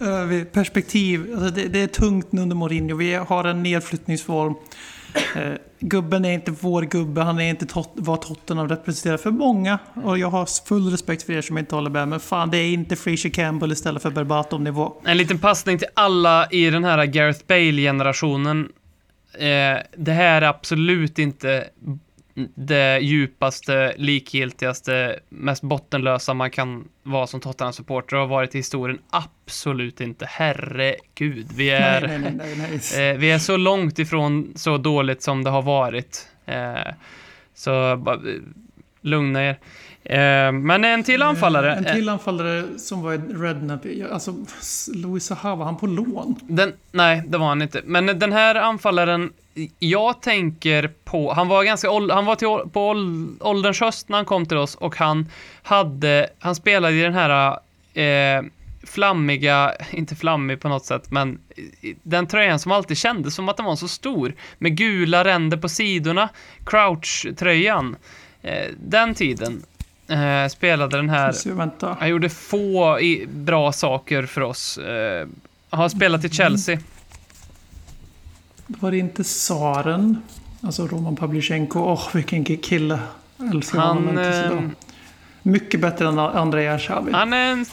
[0.00, 0.28] Mm.
[0.28, 1.32] Vi- perspektiv.
[1.32, 2.96] Alltså det, det är tungt nu under Mourinho.
[2.96, 4.54] Vi har en nedflyttningsform.
[5.36, 7.20] Eh, gubben är inte vår gubbe.
[7.20, 9.78] Han är inte tot, vad Tottenham representerar för många.
[9.94, 12.08] Och jag har full respekt för er som inte håller med.
[12.08, 14.92] Men fan, det är inte Fraser Campbell istället för Berbatov-nivå.
[15.04, 18.68] En liten passning till alla i den här Gareth Bale-generationen.
[19.38, 21.64] Eh, det här är absolut inte
[22.54, 28.98] det djupaste, likgiltigaste, mest bottenlösa man kan vara som Tottenham-supporter har varit i historien.
[29.10, 30.26] Absolut inte.
[30.28, 31.46] Herregud.
[31.56, 33.10] Vi är, Nej, nej, nej.
[33.10, 36.28] Eh, vi är så långt ifrån så dåligt som det har varit.
[36.46, 36.94] Eh,
[37.54, 38.18] så bara,
[39.00, 39.58] lugna er.
[40.02, 41.74] Eh, men en till anfallare.
[41.74, 43.86] En till anfallare som var i Rednap.
[44.12, 44.34] Alltså,
[44.94, 46.36] Louis Zaha, var han på lån?
[46.42, 47.82] Den, nej, det var han inte.
[47.84, 49.32] Men den här anfallaren,
[49.78, 54.24] jag tänker på, han var ganska, han var till, på ål- ålderns höst när han
[54.24, 55.28] kom till oss och han
[55.62, 57.58] hade, han spelade i den här
[57.94, 58.42] eh,
[58.86, 61.38] flammiga, inte flammig på något sätt, men
[62.02, 65.68] den tröjan som alltid kändes som att den var så stor, med gula ränder på
[65.68, 66.28] sidorna,
[66.64, 67.96] crouch-tröjan.
[68.42, 69.62] Eh, den tiden
[70.08, 71.32] eh, spelade den här
[72.00, 74.78] han gjorde få i, bra saker för oss.
[74.78, 75.26] Eh,
[75.70, 76.78] har spelat i Chelsea.
[78.68, 80.22] Var det inte Saren?
[80.60, 81.80] Alltså Roman Pavlyuchenko.
[81.80, 83.00] Åh, vilken kille.
[83.52, 84.62] Älskar honom Han, så eh, bra.
[85.42, 87.14] Mycket bättre än Andrei Arshavin.
[87.14, 87.64] Han är en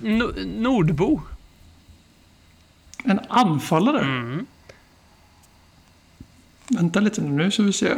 [0.00, 1.20] no- nordbo.
[3.04, 4.00] En anfallare?
[4.00, 4.46] Mm.
[6.68, 7.94] Vänta lite nu, nu ska vi se.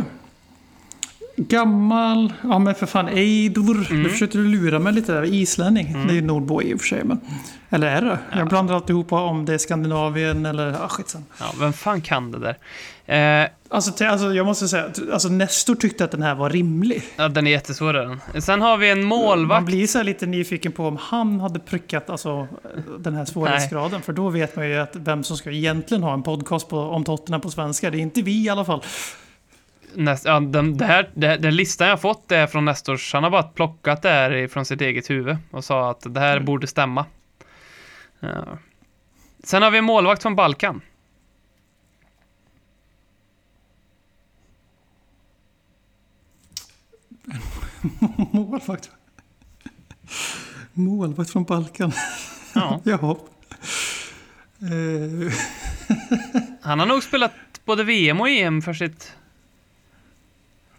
[1.37, 2.33] Gammal...
[2.43, 3.87] Ja men för fan, Eidor.
[3.91, 4.03] Mm.
[4.03, 5.25] Nu försökte du lura mig lite där.
[5.25, 6.07] Islänning.
[6.07, 7.05] Det är ju nordbo i och för sig.
[7.05, 7.21] Men...
[7.71, 8.19] Eller är det?
[8.33, 10.73] Jag blandar alltid ihop om det är Skandinavien eller...
[10.85, 11.25] Ah, skitsamma.
[11.41, 13.43] Ja, vem fan kan det där?
[13.43, 17.03] Eh, Alltså, alltså jag måste säga, alltså Nestor tyckte att den här var rimlig.
[17.17, 18.43] ja, den är jättesvår den.
[18.43, 19.67] Sen har vi en Man målvakt.
[19.67, 22.49] blir så lite nyfiken på om han hade prickat alltså,
[22.99, 24.03] den här svårighetsgraden.
[24.03, 27.05] För då vet man ju att vem som ska egentligen ha en podcast på, om
[27.05, 27.91] Tottenham på svenska.
[27.91, 28.83] Det är inte vi i alla fall.
[29.95, 33.13] Näst, ja, den, det här, det, den listan jag fått är från Nestors.
[33.13, 36.41] Han har bara plockat det här från sitt eget huvud och sa att det här
[36.41, 37.07] borde stämma.
[38.21, 38.59] Ja.
[39.45, 40.81] Sen har vi en målvakt från Balkan.
[48.33, 48.91] Målvakt.
[50.73, 51.93] Målvakt från Balkan.
[52.55, 52.81] Ja.
[52.85, 53.17] Jaha.
[54.61, 55.33] Eh,
[56.61, 57.33] Han har nog spelat
[57.65, 59.17] både VM och EM för sitt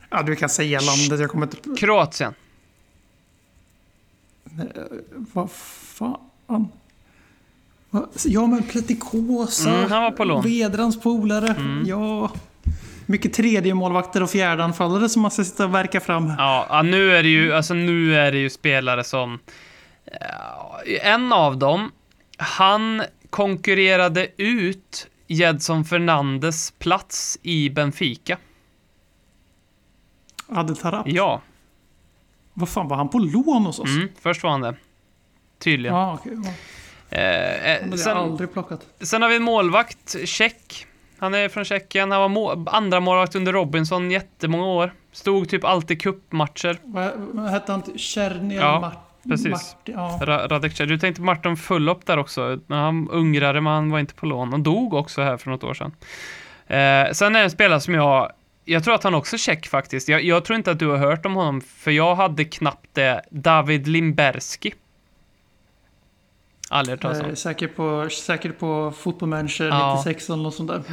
[0.10, 1.20] ja, du kan säga landet.
[1.20, 1.80] Jag kommer inte...
[1.80, 2.34] Kroatien.
[5.34, 6.68] Vad fan?
[8.26, 9.70] Ja, men Pletikosa.
[9.70, 10.44] Mm, han var på lån.
[10.44, 11.56] Vedrans polare.
[11.86, 12.32] Ja.
[13.06, 16.34] Mycket tredje målvakter och fjärdeanfallare som man ska sitta och verka fram.
[16.38, 19.40] Ja, nu är det ju, alltså nu är det ju spelare som...
[21.02, 21.92] en av dem,
[22.38, 28.38] han konkurrerade ut Jedson Fernandes plats i Benfica.
[30.50, 31.08] Adel Tarap.
[31.08, 31.42] Ja,
[32.54, 33.90] Vad fan, var han på lån hos oss?
[33.90, 34.76] mm, först var han det.
[35.60, 35.96] Tydligen.
[35.96, 36.38] Ja, okej.
[36.44, 36.50] Ja.
[37.18, 38.82] Eh, eh, jag sen, aldrig plockat.
[39.00, 40.86] sen har vi en målvakt, check.
[41.20, 42.12] Han är från Tjeckien.
[42.12, 44.94] Han var må- andra målvakt under Robinson jättemånga år.
[45.12, 46.78] Stod typ alltid cupmatcher.
[46.84, 47.84] Vad hette han?
[47.98, 49.48] Tjernil Ja, Mart- precis.
[49.52, 49.96] Martin?
[49.98, 50.20] Ja.
[50.22, 50.78] Ra- Radek.
[50.78, 52.60] Du tänkte Martin Fulop där också.
[52.70, 54.54] Han ungrare, men han var inte på lån.
[54.54, 55.92] Och dog också här för något år sedan.
[56.68, 58.32] Eh, sen är det en spelare som jag...
[58.70, 60.10] Jag tror att han också är tjeck faktiskt.
[60.10, 63.22] Jag, jag tror inte att du har hört om honom, för jag hade knappt det.
[63.30, 64.74] David Limberski.
[66.70, 67.20] Aldrig hört talas.
[67.20, 69.96] Eh, säkert på, säkert på Football Manager Ja.
[70.06, 70.84] 96 eller något sånt där.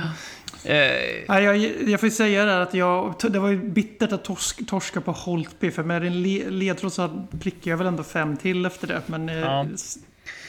[1.28, 1.56] Nej, jag,
[1.90, 5.70] jag får säga det att jag, det var ju bittert att torsk, torska på Holtby.
[5.70, 9.02] För med en le, ledtråd så prickade jag väl ändå fem till efter det.
[9.06, 9.66] Men eh, Ja.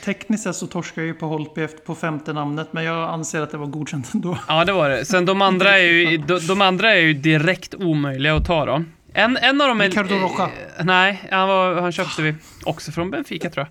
[0.06, 2.68] Tekniskt sett så torskade jag ju på Holtby på femte namnet.
[2.72, 4.38] Men jag anser att det var godkänt ändå.
[4.48, 5.06] Ja, det var det.
[5.06, 8.84] Sen de andra är ju, de, de andra är ju direkt omöjliga att ta då.
[9.14, 9.86] En, en av dem är...
[9.86, 10.44] Ricardo Rocha.
[10.78, 13.68] Eh, nej, han, var, han köpte vi också från Benfica tror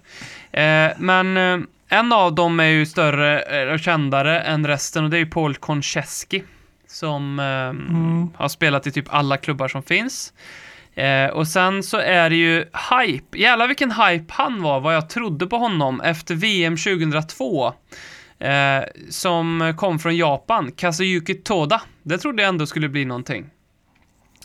[0.51, 0.87] jag.
[0.87, 1.59] Eh, men eh,
[1.89, 5.27] en av dem är ju större eh, och kändare än resten och det är ju
[5.27, 6.43] Paul Konchesky.
[6.89, 10.33] Som eh, har spelat i typ alla klubbar som finns.
[10.95, 13.39] Eh, och sen så är det ju hype.
[13.39, 17.73] Jävlar vilken hype han var, vad jag trodde på honom efter VM 2002.
[18.39, 21.83] Eh, som kom från Japan, Kazuyuki Toda.
[22.03, 23.47] Det trodde jag ändå skulle bli någonting.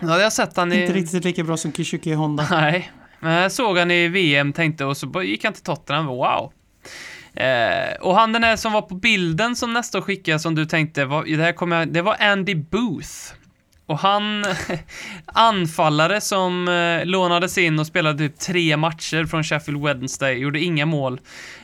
[0.02, 0.82] Då hade jag sett han i...
[0.82, 2.48] Inte riktigt lika bra som Kishuki Honda.
[2.52, 6.54] Nej, men jag såg han i VM tänkte och så gick han till Tottenham, wow.
[7.34, 11.06] Eh, och han den här som var på bilden som nästa skickade som du tänkte,
[11.06, 13.34] var, det, här kommer jag, det var Andy Booth.
[13.90, 14.46] Och han,
[15.26, 20.86] anfallare som eh, lånades in och spelade typ tre matcher från Sheffield Wednesday, gjorde inga
[20.86, 21.22] mål.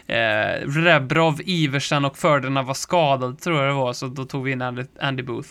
[0.07, 4.51] Eh, Rebrov, Iversen och Ferdinand var skadad tror jag det var, så då tog vi
[4.51, 5.49] in Andy, Andy Booth.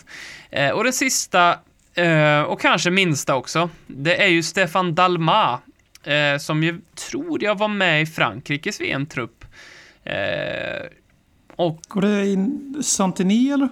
[0.49, 1.59] Eh, och det sista,
[1.93, 5.59] eh, och kanske minsta också, det är ju Stefan Dalma,
[6.03, 9.45] eh, som ju tror jag var med i Frankrikes VM-trupp.
[10.03, 10.85] Eh,
[11.55, 13.69] och Går det in Santini eller?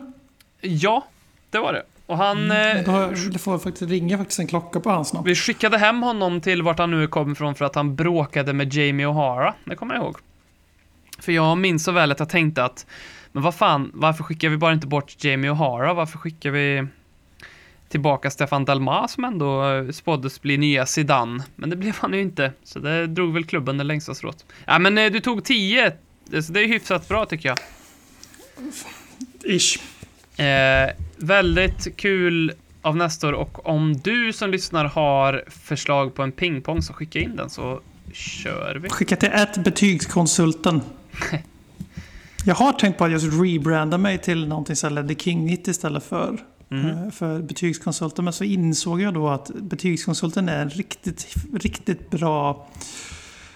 [0.62, 1.06] ja,
[1.50, 1.84] det var det.
[2.14, 2.52] Och han...
[2.52, 5.26] eh, har jag, det får faktiskt ringa faktiskt en klocka på hans namn.
[5.28, 8.74] Vi skickade hem honom till vart han nu kom ifrån för att han bråkade med
[8.74, 9.54] Jamie O'Hara.
[9.66, 10.18] Det kommer jag ihåg.
[11.20, 12.86] För jag minns så väl att jag tänkte att,
[13.32, 15.94] men vad fan, varför skickar vi bara inte bort Jamie O'Hara?
[15.94, 16.88] Varför skickar vi
[17.90, 21.44] tillbaka Stefan Dalma som ändå eh, spåddes bli nya Zidane?
[21.56, 24.46] Men det blev han ju inte, så det drog väl klubben det längsta strået.
[24.66, 25.92] Ja, men eh, du tog 10,
[26.42, 27.58] så det är hyfsat bra tycker jag.
[29.44, 29.80] Ish.
[30.40, 36.82] Eh, väldigt kul av Nestor och om du som lyssnar har förslag på en pingpong
[36.82, 37.80] så skicka in den så
[38.14, 38.90] kör vi.
[38.90, 40.82] Skicka till ett betygskonsulten.
[42.46, 46.04] Jag har tänkt på att ska rebranda mig till någonting som Leddy King 90 istället
[46.04, 46.38] för,
[46.70, 48.26] eh, för betygskonsulten.
[48.26, 52.68] Men så insåg jag då att betygskonsulten är en riktigt, riktigt bra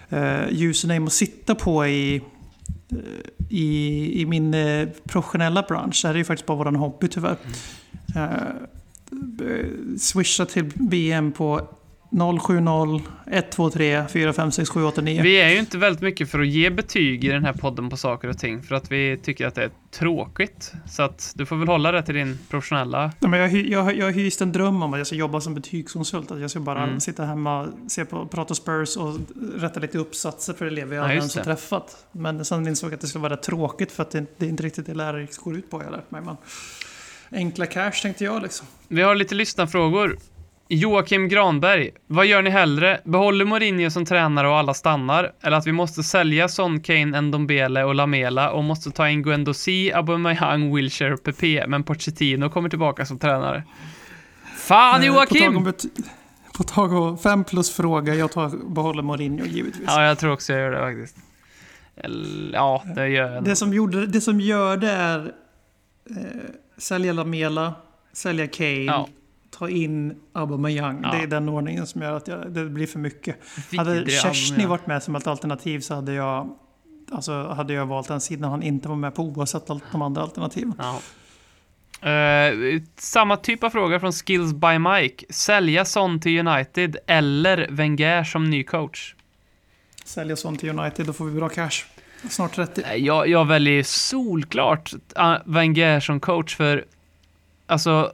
[0.09, 2.21] eh, username att sitta på i,
[3.49, 5.99] i, i min eh, professionella bransch.
[6.01, 7.37] Det här är ju faktiskt bara våran hobby tyvärr.
[8.15, 9.65] Eh, eh,
[9.99, 11.67] swisha till BM på
[12.09, 15.21] 070 123 4 5 6 7 8 9.
[15.21, 17.97] Vi är ju inte väldigt mycket för att ge betyg i den här podden på
[17.97, 20.73] saker och ting för att vi tycker att det är tråkigt.
[20.85, 23.11] Så att du får väl hålla det till din professionella...
[23.19, 26.31] Nej, men jag, jag, jag hyst en dröm om att jag ska jobba som betygskonsult.
[26.31, 26.99] Att jag ska bara Mm.
[26.99, 29.15] sitta hemma, se på, prata Spurs och
[29.55, 32.05] rätta lite uppsatser för elever jag Ja, ens har träffat.
[32.11, 34.63] Men sen insåg jag att det skulle vara tråkigt för att det, det är inte
[34.63, 35.83] riktigt det läraryrket går ut på.
[35.83, 36.21] Jag lärt mig.
[36.21, 36.35] Men
[37.31, 38.67] enkla cash tänkte jag liksom.
[38.87, 40.17] Vi har lite lyssnarfrågor.
[40.69, 43.01] Joakim Granberg, vad gör ni hellre?
[43.03, 45.31] Behåller Mourinho som tränare och alla stannar?
[45.41, 49.91] Eller att vi måste sälja Son, Kane, Ndombele och Lamela och måste ta in Guendouzi,
[49.93, 53.63] Aubameyang, Wilshere och Pepe, men Pochettino kommer tillbaka som tränare.
[54.57, 55.67] Fan Eh, På Joakim!
[55.67, 56.03] bety-
[56.57, 58.15] på tag om fem plus fråga.
[58.15, 59.83] Jag tar, behåller Mourinho givetvis.
[59.87, 61.17] Ja, jag tror också jag gör det faktiskt.
[61.97, 63.43] Eller, ja, det gör jag.
[63.43, 65.19] Det som, gjorde, det som gör det är
[66.09, 66.15] eh,
[66.77, 67.73] sälja Lamela,
[68.13, 69.07] sälja Kane, Ja.
[69.57, 70.99] Ta in Aubameyang.
[71.03, 71.11] Ja.
[71.11, 73.35] Det är den ordningen som gör att jag, det blir för mycket.
[73.77, 74.67] Hade Aubameyang.
[74.67, 76.49] varit med som ett alternativ så hade jag,
[77.11, 80.73] alltså, hade jag valt den sidan han inte var med på oavsett de andra alternativen.
[80.77, 80.99] Ja.
[82.01, 85.25] Eh, samma typ av fråga från Skills by Mike.
[85.29, 89.15] Sälja Son till United eller Wenger som ny coach?
[90.05, 91.85] Sälja sånt till United, då får vi bra cash.
[92.29, 92.81] Snart 30.
[92.85, 96.85] Nej, Jag, jag väljer solklart uh, Wenger som coach för,
[97.65, 98.11] alltså,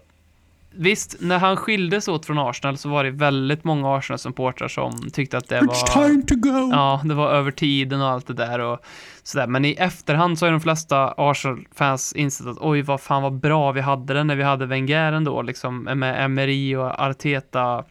[0.76, 5.38] visst, när han skildes åt från Arsenal så var det väldigt många Arsenal-supportrar som tyckte
[5.38, 6.08] att det It's var...
[6.08, 6.70] time to go!
[6.72, 8.80] Ja, det var över tiden och allt det där och
[9.24, 9.48] sådär.
[9.48, 13.72] Men i efterhand så har de flesta Arsenal-fans insett att oj, vad fan vad bra
[13.72, 17.84] vi hade det när vi hade Wenger ändå, liksom med Emery och Arteta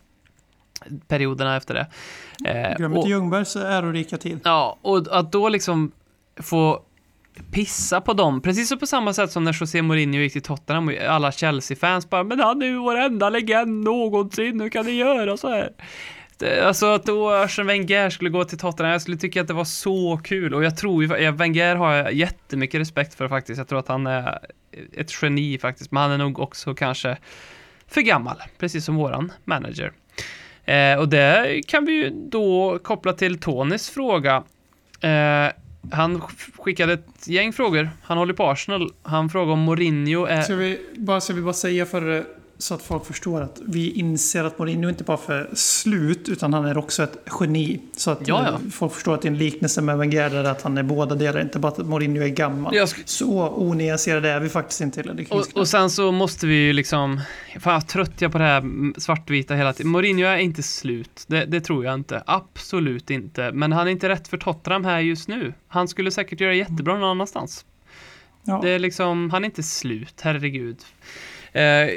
[1.08, 1.86] perioderna efter det.
[2.50, 4.40] Eh, Glöm inte Ljungbergs ärorika tid.
[4.44, 5.92] Ja, och att då liksom
[6.36, 6.82] få
[7.52, 8.42] pissa på dem.
[8.42, 12.10] Precis så på samma sätt som när José Mourinho gick till Tottenham och alla Chelsea-fans
[12.10, 15.72] bara “Men han är ju vår enda legend någonsin, hur kan ni göra så här?”
[16.64, 19.64] Alltså att då Arsene Wenger skulle gå till Tottenham, jag skulle tycka att det var
[19.64, 23.58] så kul och jag tror ju, ja, Wenger har jag jättemycket respekt för faktiskt.
[23.58, 24.38] Jag tror att han är
[24.92, 27.16] ett geni faktiskt, men han är nog också kanske
[27.86, 29.92] för gammal, precis som våran manager.
[30.64, 34.42] Eh, och det kan vi ju då koppla till Tonys fråga.
[35.00, 35.52] Eh,
[35.90, 36.20] han
[36.58, 37.90] skickade ett gäng frågor.
[38.02, 38.92] Han håller på Arsenal.
[39.02, 40.42] Han frågar om Mourinho är...
[40.42, 42.24] Ska vi bara, ska vi bara säga för
[42.62, 46.64] så att folk förstår att vi inser att Mourinho inte bara för slut utan han
[46.64, 47.80] är också ett geni.
[47.96, 48.52] Så att Ja, ja.
[48.52, 51.14] eh, folk förstår att det är en liknelse med Wenger där att han är båda
[51.14, 52.74] delar, inte bara att Mourinho är gammal.
[52.74, 55.02] Jag Så onyanserade är vi faktiskt inte.
[55.02, 57.20] Det Och, och sen så måste vi ju liksom,
[57.60, 58.62] fan jag trött jag på det här
[59.00, 59.92] svartvita hela tiden.
[59.92, 62.22] Mourinho är inte slut, det, det tror jag inte.
[62.26, 63.52] Absolut inte.
[63.52, 65.54] Men han är inte rätt för Tottenham här just nu.
[65.68, 67.64] Han skulle säkert göra jättebra någon annanstans.
[68.42, 70.76] ja, Det är liksom, han är inte slut, herregud.
[71.52, 71.88] Eh,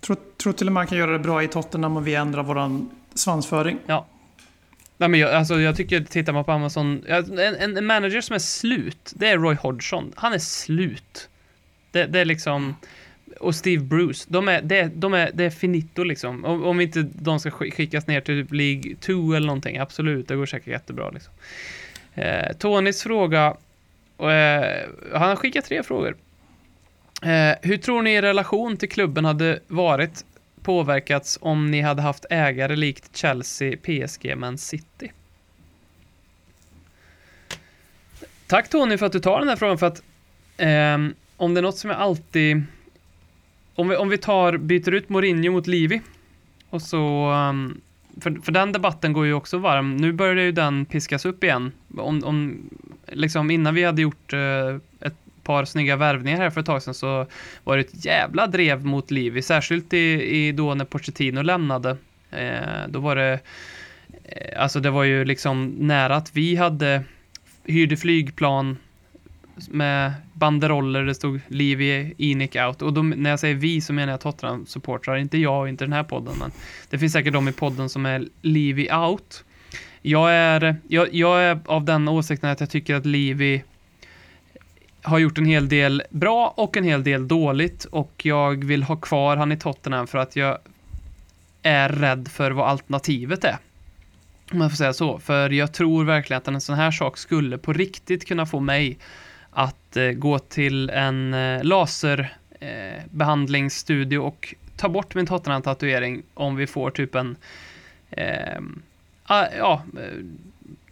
[0.00, 2.42] tror, tror till och med han kan göra det bra i Tottenham om vi ändrar
[2.42, 3.78] våran svansföring.
[4.96, 8.20] nej men jag, alltså jag tycker, tittar man på Amazon, ja, en, en, en manager
[8.20, 10.12] som är slut, det är Roy Hodgson.
[10.16, 11.28] Han är slut.
[11.90, 12.74] Det, det är liksom,
[13.40, 16.44] och Steve Bruce, de är, det, de är, det är finito liksom.
[16.44, 20.36] Om, om inte de ska sk- skickas ner till League 2 eller någonting, absolut, det
[20.36, 21.32] går säkert jättebra liksom.
[22.14, 23.56] Eh, Tonys fråga,
[24.18, 26.16] eh, han har skickat tre frågor.
[27.24, 30.24] Eh, hur tror ni er relation till klubben hade varit
[30.62, 35.12] påverkats om ni hade haft ägare likt Chelsea, PSG, Man City?
[38.46, 40.02] Tack Tony för att du tar den här frågan för att
[40.56, 40.98] eh,
[41.36, 42.62] om det är något som jag alltid
[43.74, 46.00] om vi, om vi tar, byter ut Mourinho mot Livi
[46.70, 47.80] och så ehm,
[48.20, 49.96] för, för den debatten går ju också varm.
[49.96, 51.72] Nu börjar ju den piskas upp igen.
[51.98, 52.62] Om, om,
[53.06, 54.76] liksom innan vi hade gjort eh,
[55.44, 57.26] par snygga värvningar här för ett tag sedan så
[57.64, 59.42] var det ett jävla drev mot Livi.
[59.42, 61.96] Särskilt i, i då när Pochettino lämnade.
[62.30, 63.40] Eh, då var det
[64.24, 67.04] eh, Alltså det var ju liksom nära att vi hade
[67.64, 68.76] hyrde flygplan
[69.70, 72.82] med banderoller, det stod Livi, Inic out.
[72.82, 75.92] Och då, när jag säger vi så menar jag Tottenham-supportrar, inte jag och inte den
[75.92, 76.34] här podden.
[76.38, 76.50] Men
[76.90, 79.44] det finns säkert de i podden som är Livi out.
[80.02, 83.62] Jag är, jag, jag är av den åsikten att jag tycker att Livi
[85.04, 88.96] har gjort en hel del bra och en hel del dåligt och jag vill ha
[88.96, 90.58] kvar han i Tottenham för att jag
[91.62, 93.56] är rädd för vad alternativet är.
[94.52, 95.18] Om man får säga så.
[95.18, 98.98] För jag tror verkligen att en sån här sak skulle på riktigt kunna få mig
[99.50, 106.66] att eh, gå till en eh, laserbehandlingsstudio eh, och ta bort min Tottenham-tatuering om vi
[106.66, 107.36] får typ en
[108.10, 108.60] eh,
[109.24, 110.18] ah, ja, eh,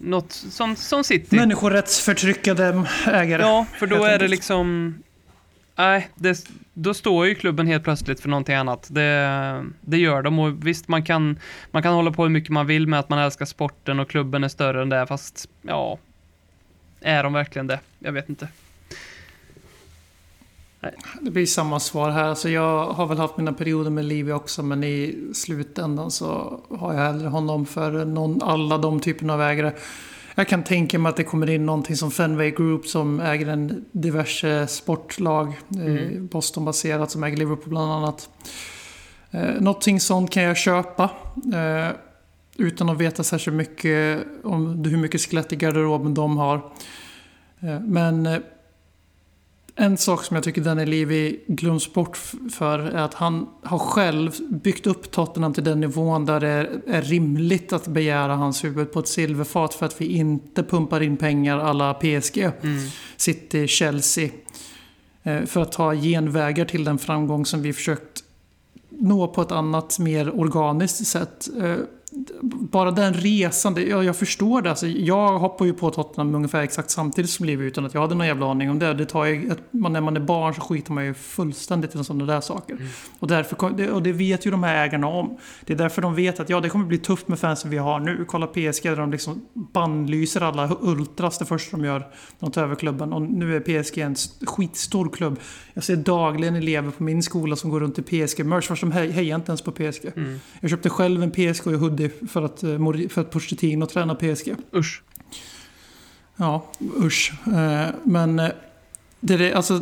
[0.02, 1.36] något som, som City.
[1.36, 3.42] Människorättsförtryckade ägare.
[3.42, 4.94] Ja, för då är det liksom...
[5.76, 8.88] Nej, det, då står ju klubben helt plötsligt för någonting annat.
[8.90, 11.38] Det, det gör de och visst, man kan,
[11.70, 14.44] man kan hålla på hur mycket man vill med att man älskar sporten och klubben
[14.44, 15.98] är större än det, fast ja...
[17.04, 17.80] Är de verkligen det?
[17.98, 18.48] Jag vet inte.
[21.20, 22.24] Det blir samma svar här.
[22.24, 26.94] Alltså jag har väl haft mina perioder med Livi också men i slutändan så har
[26.94, 29.72] jag hellre honom för någon, alla de typerna av ägare.
[30.34, 33.84] Jag kan tänka mig att det kommer in någonting som Fenway Group som äger en
[33.92, 35.48] diverse sportlag.
[35.86, 38.28] Eh, Boston-baserat som äger Liverpool bland annat.
[39.30, 41.10] Eh, någonting sånt kan jag köpa.
[41.54, 41.96] Eh,
[42.56, 46.56] utan att veta särskilt mycket om hur mycket skelett i garderoben de har.
[47.60, 48.38] Eh, men eh,
[49.76, 52.16] en sak som jag tycker Danny Levy glöms bort
[52.52, 57.02] för är att han har själv byggt upp Tottenham till den nivån där det är,
[57.02, 61.58] rimligt att begära hans huvud på ett silverfat för att vi inte pumpar in pengar
[61.58, 62.50] alla PSG,
[63.16, 64.30] City, Chelsea.
[65.22, 68.24] Eh, För att ta genvägar till den framgång som vi försökt
[68.90, 71.48] nå på ett annat, mer organiskt sätt.
[72.42, 74.70] Bara den resan, det, ja, jag förstår det.
[74.70, 78.14] Alltså, jag hoppar ju på Tottenham ungefär exakt samtidigt som Liv utan att jag hade
[78.14, 78.94] någon jävla aning om det.
[78.94, 82.04] det tar ju, ett, man, när man är barn så skiter man ju fullständigt i
[82.04, 82.76] sådana där saker.
[83.18, 85.38] Och, därför, och det vet ju de här ägarna om.
[85.66, 88.00] Det är därför de vet att ja, det kommer bli tufft med fansen vi har
[88.00, 88.24] nu.
[88.28, 92.06] Kolla PSG där de liksom bannlyser alla ultras det första de gör när
[92.38, 93.12] de tar över klubben.
[93.12, 95.38] Och nu är PSG en st- skitstor klubb.
[95.74, 99.10] Jag ser dagligen elever på min skola som går runt i PSG-merch fast de hej-
[99.10, 100.12] hejar inte ens på PSG.
[100.60, 101.66] Jag köpte själv en PSG
[102.02, 104.54] hoodie för att, eh, för att Pochettino tränar PSG.
[104.74, 105.02] Usch.
[106.36, 106.66] Ja,
[107.02, 107.32] usch.
[107.46, 108.48] Eh, Men eh,
[109.20, 109.80] det är, alltså,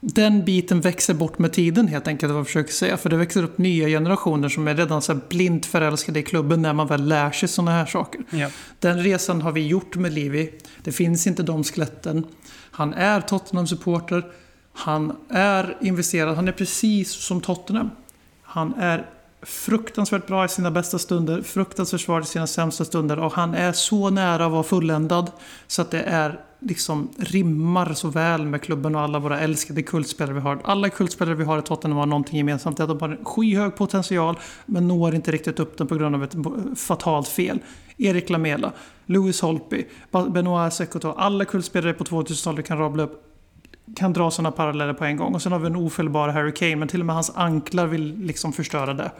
[0.00, 2.96] den biten växer bort med tiden helt enkelt, vad jag försöker säga.
[2.96, 6.72] För det växer upp nya generationer som är redan så blint förälskade i klubben när
[6.72, 8.20] man väl lär sig sådana här saker.
[8.30, 8.48] Ja.
[8.78, 10.52] Den resan har vi gjort med Livi.
[10.82, 12.26] Det finns inte de skeletten.
[12.70, 14.24] Han är Tottenham-supporter.
[14.72, 16.36] Han är investerad.
[16.36, 17.90] Han är precis som Tottenham.
[18.42, 19.06] Han är
[19.42, 23.72] fruktansvärt bra i sina bästa stunder, fruktansvärt svag i sina sämsta stunder och han är
[23.72, 25.30] så nära att vara fulländad
[25.66, 30.34] så att det är liksom rimmar så väl med klubben och alla våra älskade kultspelare
[30.34, 30.60] vi har.
[30.64, 32.76] Alla kultspelare vi har i Tottenham har någonting gemensamt.
[32.76, 35.94] Det är att de har en skyhög potential men når inte riktigt upp den på
[35.94, 36.34] grund av ett
[36.78, 37.58] fatalt fel.
[37.96, 38.72] Erik Lamela,
[39.06, 39.84] Louis Holtby,
[40.30, 41.12] Benoit Sekoto.
[41.16, 43.29] Alla kultspelare på 2000-talet kan rabbla upp
[43.96, 45.34] kan dra sådana paralleller på en gång.
[45.34, 48.18] Och sen har vi en ofelbar Harry Kane, men till och med hans anklar vill
[48.18, 49.10] liksom förstöra det.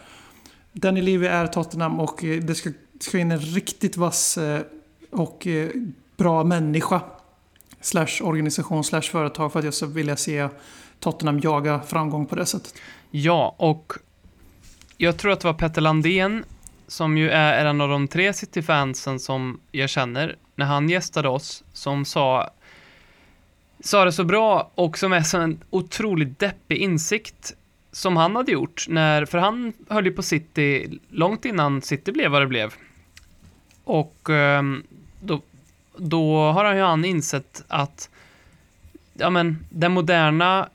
[0.73, 2.71] Danny Levy är Tottenham och eh, det ska,
[3.01, 4.61] ska in en riktigt vass eh,
[5.11, 5.69] och eh,
[6.17, 7.01] bra människa.
[7.81, 10.49] Slash organisation, slash företag för att jag ska vilja se
[11.01, 12.75] Tottenham jaga framgång på det sättet.
[13.11, 13.93] Ja, och
[14.97, 16.45] jag tror att det var Petter Landén,
[16.87, 21.65] som ju är en av de tre City-fansen som jag känner, när han gästade oss,
[21.73, 22.51] som sa
[23.81, 27.55] sa det så bra och som är så en otroligt deppig insikt
[27.93, 32.31] som han hade gjort när, för han höll ju på City långt innan City blev
[32.31, 32.74] vad det blev.
[33.85, 34.82] Och ehm,
[35.20, 35.40] då,
[35.97, 38.11] då har han ju han insett att
[39.12, 40.69] ja men den moderna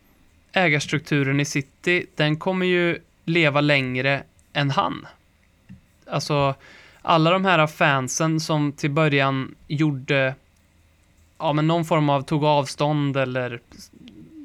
[0.51, 4.23] ägarstrukturen i City, den kommer ju leva längre
[4.53, 5.07] än han.
[6.07, 6.55] Alltså
[7.01, 10.35] alla de här fansen som till början gjorde
[11.37, 13.59] ja, men någon form av tog avstånd eller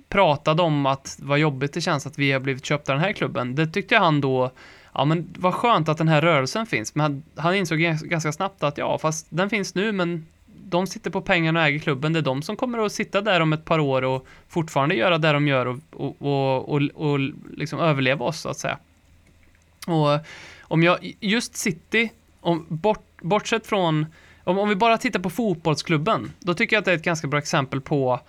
[0.08, 3.12] pratade om att vad jobbigt det känns att vi har blivit köpta av den här
[3.12, 3.54] klubben.
[3.54, 4.50] Det tyckte han då,
[4.94, 6.94] ja men vad skönt att den här rörelsen finns.
[6.94, 10.26] Men han, han insåg ganska snabbt att ja, fast den finns nu, men
[10.70, 12.12] de sitter på pengarna och äger klubben.
[12.12, 15.18] Det är de som kommer att sitta där om ett par år och fortfarande göra
[15.18, 17.18] det de gör och, och, och, och, och
[17.56, 18.78] liksom överleva oss, så att säga.
[19.86, 20.18] Och
[20.60, 24.06] om jag, just City, om, bort, bortsett från
[24.51, 27.27] om, om vi bara tittar på fotbollsklubben, då tycker jag att det är ett ganska
[27.27, 28.20] bra exempel på,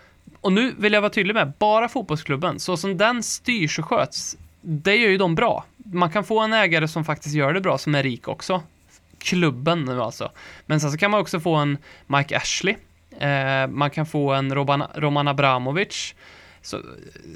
[0.41, 4.37] och nu vill jag vara tydlig med, bara fotbollsklubben, så som den styrs och sköts,
[4.61, 5.65] det gör ju de bra.
[5.77, 8.61] Man kan få en ägare som faktiskt gör det bra, som är rik också.
[9.17, 10.31] Klubben nu alltså.
[10.65, 11.77] Men sen så kan man också få en
[12.07, 12.75] Mike Ashley.
[13.19, 16.15] Eh, man kan få en Roman, Roman Abramovic.
[16.61, 16.81] Så,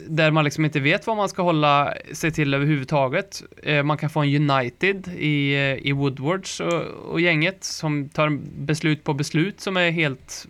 [0.08, 3.44] där man liksom inte vet vad man ska hålla sig till överhuvudtaget.
[3.64, 8.30] Eh, man kan få en United i, eh, i Woodwards och, och, gänget som tar
[8.58, 10.48] beslut på beslut som är helt,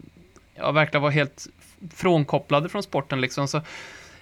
[0.55, 1.47] ja, verkar vara helt
[1.93, 3.47] frånkopplade från sporten liksom.
[3.47, 3.61] Så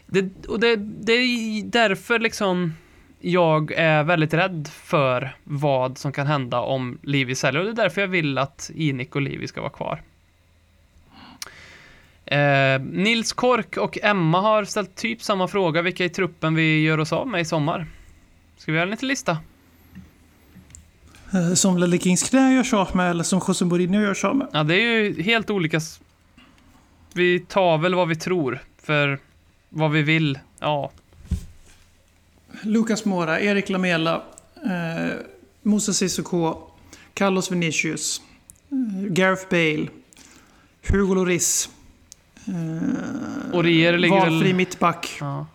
[0.06, 2.74] det, och det, det är därför liksom
[3.20, 7.84] jag är väldigt rädd för vad som kan hända om Livi säljer och det är
[7.84, 10.02] därför jag vill att Inik och Livi ska vara kvar.
[12.26, 16.98] Eh, Nils Kork och Emma har ställt typ samma fråga, vilka i truppen vi gör
[16.98, 17.88] oss av med i sommar.
[18.58, 19.38] Ska vi göra en liten lista?
[21.34, 24.28] Eh, som Lelle Kings knä gör sig av med eller som José Mourinho gör sig
[24.28, 24.48] av med?
[24.54, 25.80] Ja, det är ju helt olika.
[27.14, 29.20] Vi tar väl vad vi tror, för
[29.70, 30.92] vad vi vill, ja.
[32.62, 34.24] Lucas Mora, Erik Lamela,
[34.56, 35.18] eh,
[35.64, 36.58] Moses Sissoko,
[37.14, 38.22] Carlos Vinicius,
[38.72, 39.88] eh, Gareth Bale,
[40.88, 41.70] Hugo Lloris,
[43.52, 44.56] och Orier ligger Valfri väl...
[44.56, 45.18] mittback.
[45.20, 45.46] Ja.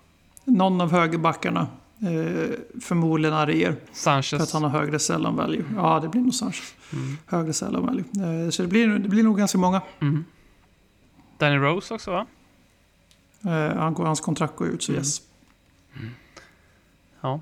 [0.45, 1.67] Någon av högerbackarna.
[2.01, 2.51] Eh,
[2.81, 3.77] förmodligen Arier.
[3.93, 4.29] Sanchez.
[4.31, 5.65] För att han har högre sell value.
[5.77, 6.75] Ja, det blir nog Sanchez.
[6.93, 7.17] Mm.
[7.27, 8.05] Högre sell value.
[8.45, 9.81] Eh, så det blir, det blir nog ganska många.
[10.01, 10.25] Mm.
[11.39, 12.27] Danny Rose också va?
[13.45, 14.99] Eh, han hans kontrakt går ut, så Mm.
[15.01, 15.21] yes.
[17.21, 17.41] Ja.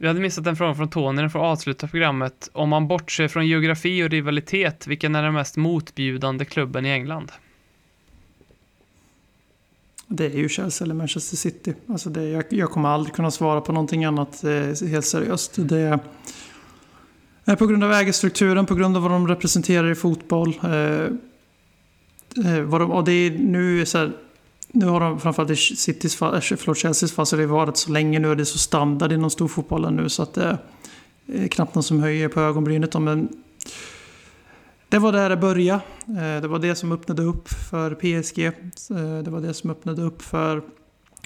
[0.00, 2.50] Vi hade missat en fråga från Tony den får avsluta programmet.
[2.52, 7.32] Om man bortser från geografi och rivalitet, vilken är den mest motbjudande klubben i England?
[10.06, 11.74] Det är ju Chelsea eller Manchester City.
[11.86, 15.54] Alltså det, jag, jag kommer aldrig kunna svara på någonting annat eh, helt seriöst.
[15.56, 15.98] Det
[17.44, 20.60] är på grund av ägarstrukturen, på grund av vad de representerar i fotboll.
[20.62, 24.12] Eh, eh vad de, och det är nu så här,
[24.72, 27.76] nu har de framförallt i Citys fall, eh, förlåt, Chelseas fall så har det varit
[27.76, 30.58] så länge nu och det är så standard inom storfotbollen nu så att det
[31.26, 33.00] är knappt någon som höjer på ögonbrynet.
[33.00, 33.28] Men
[34.88, 35.80] det var där det började.
[36.42, 38.52] Det var det som öppnade upp för PSG.
[39.24, 40.62] Det var det som öppnade upp för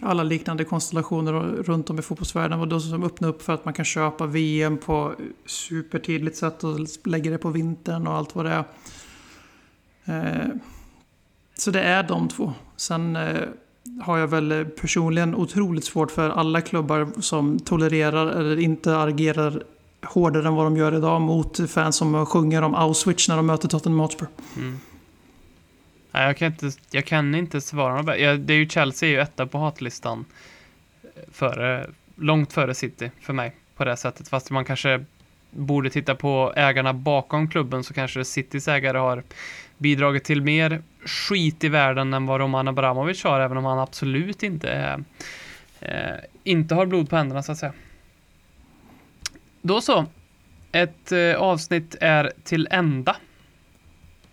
[0.03, 2.51] alla liknande konstellationer runt om i fotbollsvärlden.
[2.51, 5.15] Det var det som öppnade upp för att man kan köpa VM på
[5.47, 8.65] supertydligt sätt och lägga det på vintern och allt vad det
[10.05, 10.51] är.
[11.59, 12.53] Så det är de två.
[12.77, 13.43] Sen eh,
[14.03, 19.63] har jag väl eh, personligen otroligt svårt för alla klubbar som tolererar eller inte agerar
[20.05, 23.69] hårdare än vad de gör idag mot fans som sjunger om Auschwitz när de möter
[23.69, 24.29] Tottenham Hotspur.
[24.57, 24.81] Mm.
[26.11, 28.19] Nej, jag kan inte, jag kan inte svara något.
[28.19, 30.25] Ja, det är ju Chelsea är ju etta på hatlistan.
[31.03, 34.29] Eh, före, långt före City för mig på det sättet.
[34.29, 35.05] Fast man kanske
[35.51, 39.23] borde titta på ägarna bakom klubben så kanske Citys ägare har
[39.79, 44.43] bidragit till mer skit i världen än vad Roman Abramovic har, även om han absolut
[44.43, 45.05] inte är,
[45.81, 47.73] eh, inte har blod på händerna så att säga.
[49.63, 50.07] Då så.
[50.73, 53.17] Ett eh, avsnitt är till ända.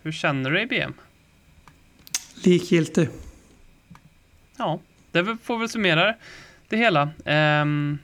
[0.01, 0.93] Hur känner du dig BM?
[2.43, 3.09] Likgiltig.
[4.57, 4.79] Ja,
[5.11, 6.15] det får väl summera
[6.69, 7.09] det hela.
[7.25, 7.97] Ehm,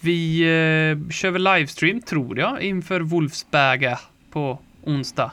[0.00, 4.00] vi eh, kör väl livestream, tror jag, inför Wolfsberga
[4.30, 5.32] på onsdag.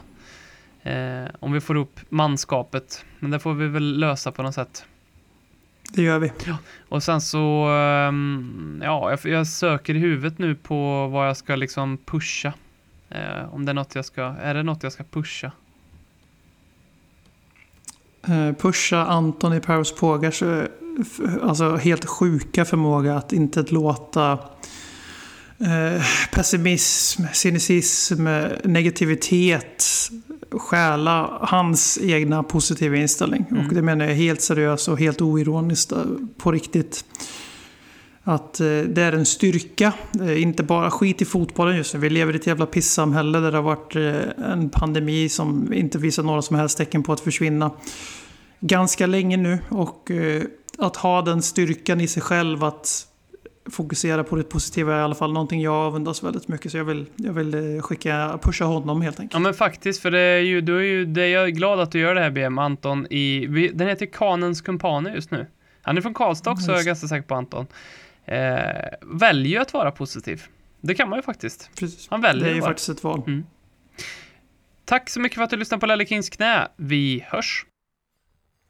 [0.88, 3.04] Eh, om vi får upp manskapet.
[3.18, 4.84] Men det får vi väl lösa på något sätt.
[5.92, 6.32] Det gör vi.
[6.88, 11.56] Och sen så, ehm, ja, jag, jag söker i huvudet nu på vad jag ska
[11.56, 12.52] liksom pusha.
[13.08, 15.52] Eh, om det är något jag ska, är det något jag ska pusha?
[18.22, 20.64] Eh, pusha Anton i Paros Pogars eh,
[21.42, 24.32] alltså helt sjuka förmåga att inte låta
[25.58, 26.02] eh,
[26.32, 28.28] pessimism, cynism,
[28.64, 29.84] negativitet
[30.50, 33.44] stjäla hans egna positiva inställning.
[33.50, 33.66] Mm.
[33.66, 35.98] Och det menar jag helt seriöst och helt oironiskt eh,
[36.36, 37.04] på riktigt.
[38.22, 42.00] Att eh, det är en styrka, eh, inte bara skit i fotbollen just nu.
[42.00, 43.96] Vi lever i ett jävla pissamhälle där det har varit
[44.38, 47.70] en pandemi som inte visar några som helst tecken på att försvinna
[48.60, 49.58] ganska länge nu.
[49.68, 50.10] Och
[50.78, 53.07] att ha den styrkan i sig själv att
[53.70, 56.72] fokusera på det positiva i alla fall någonting jag avundas väldigt mycket.
[56.72, 59.34] Så jag vill, jag vill eh, skicka, pusha honom helt enkelt.
[59.34, 61.80] Ja men faktiskt, för det är ju, du är ju, det är jag är glad
[61.80, 65.46] att du gör det här BM, Anton, i, den heter Kanens Kumpaner just nu.
[65.82, 67.66] Han är från Karlstad också, jag är ganska säker på Anton.
[68.24, 68.58] Eh,
[69.02, 70.42] väljer att vara positiv.
[70.80, 71.70] Det kan man ju faktiskt.
[71.78, 72.06] Precis.
[72.10, 73.42] Han väljer Det är ju faktiskt ett val.
[74.84, 76.68] Tack så mycket för att du lyssnade på Lelle Kings knä.
[76.76, 77.66] Vi hörs!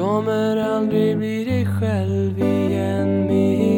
[0.00, 3.26] kommer aldrig bli dig själv igen.
[3.26, 3.69] Med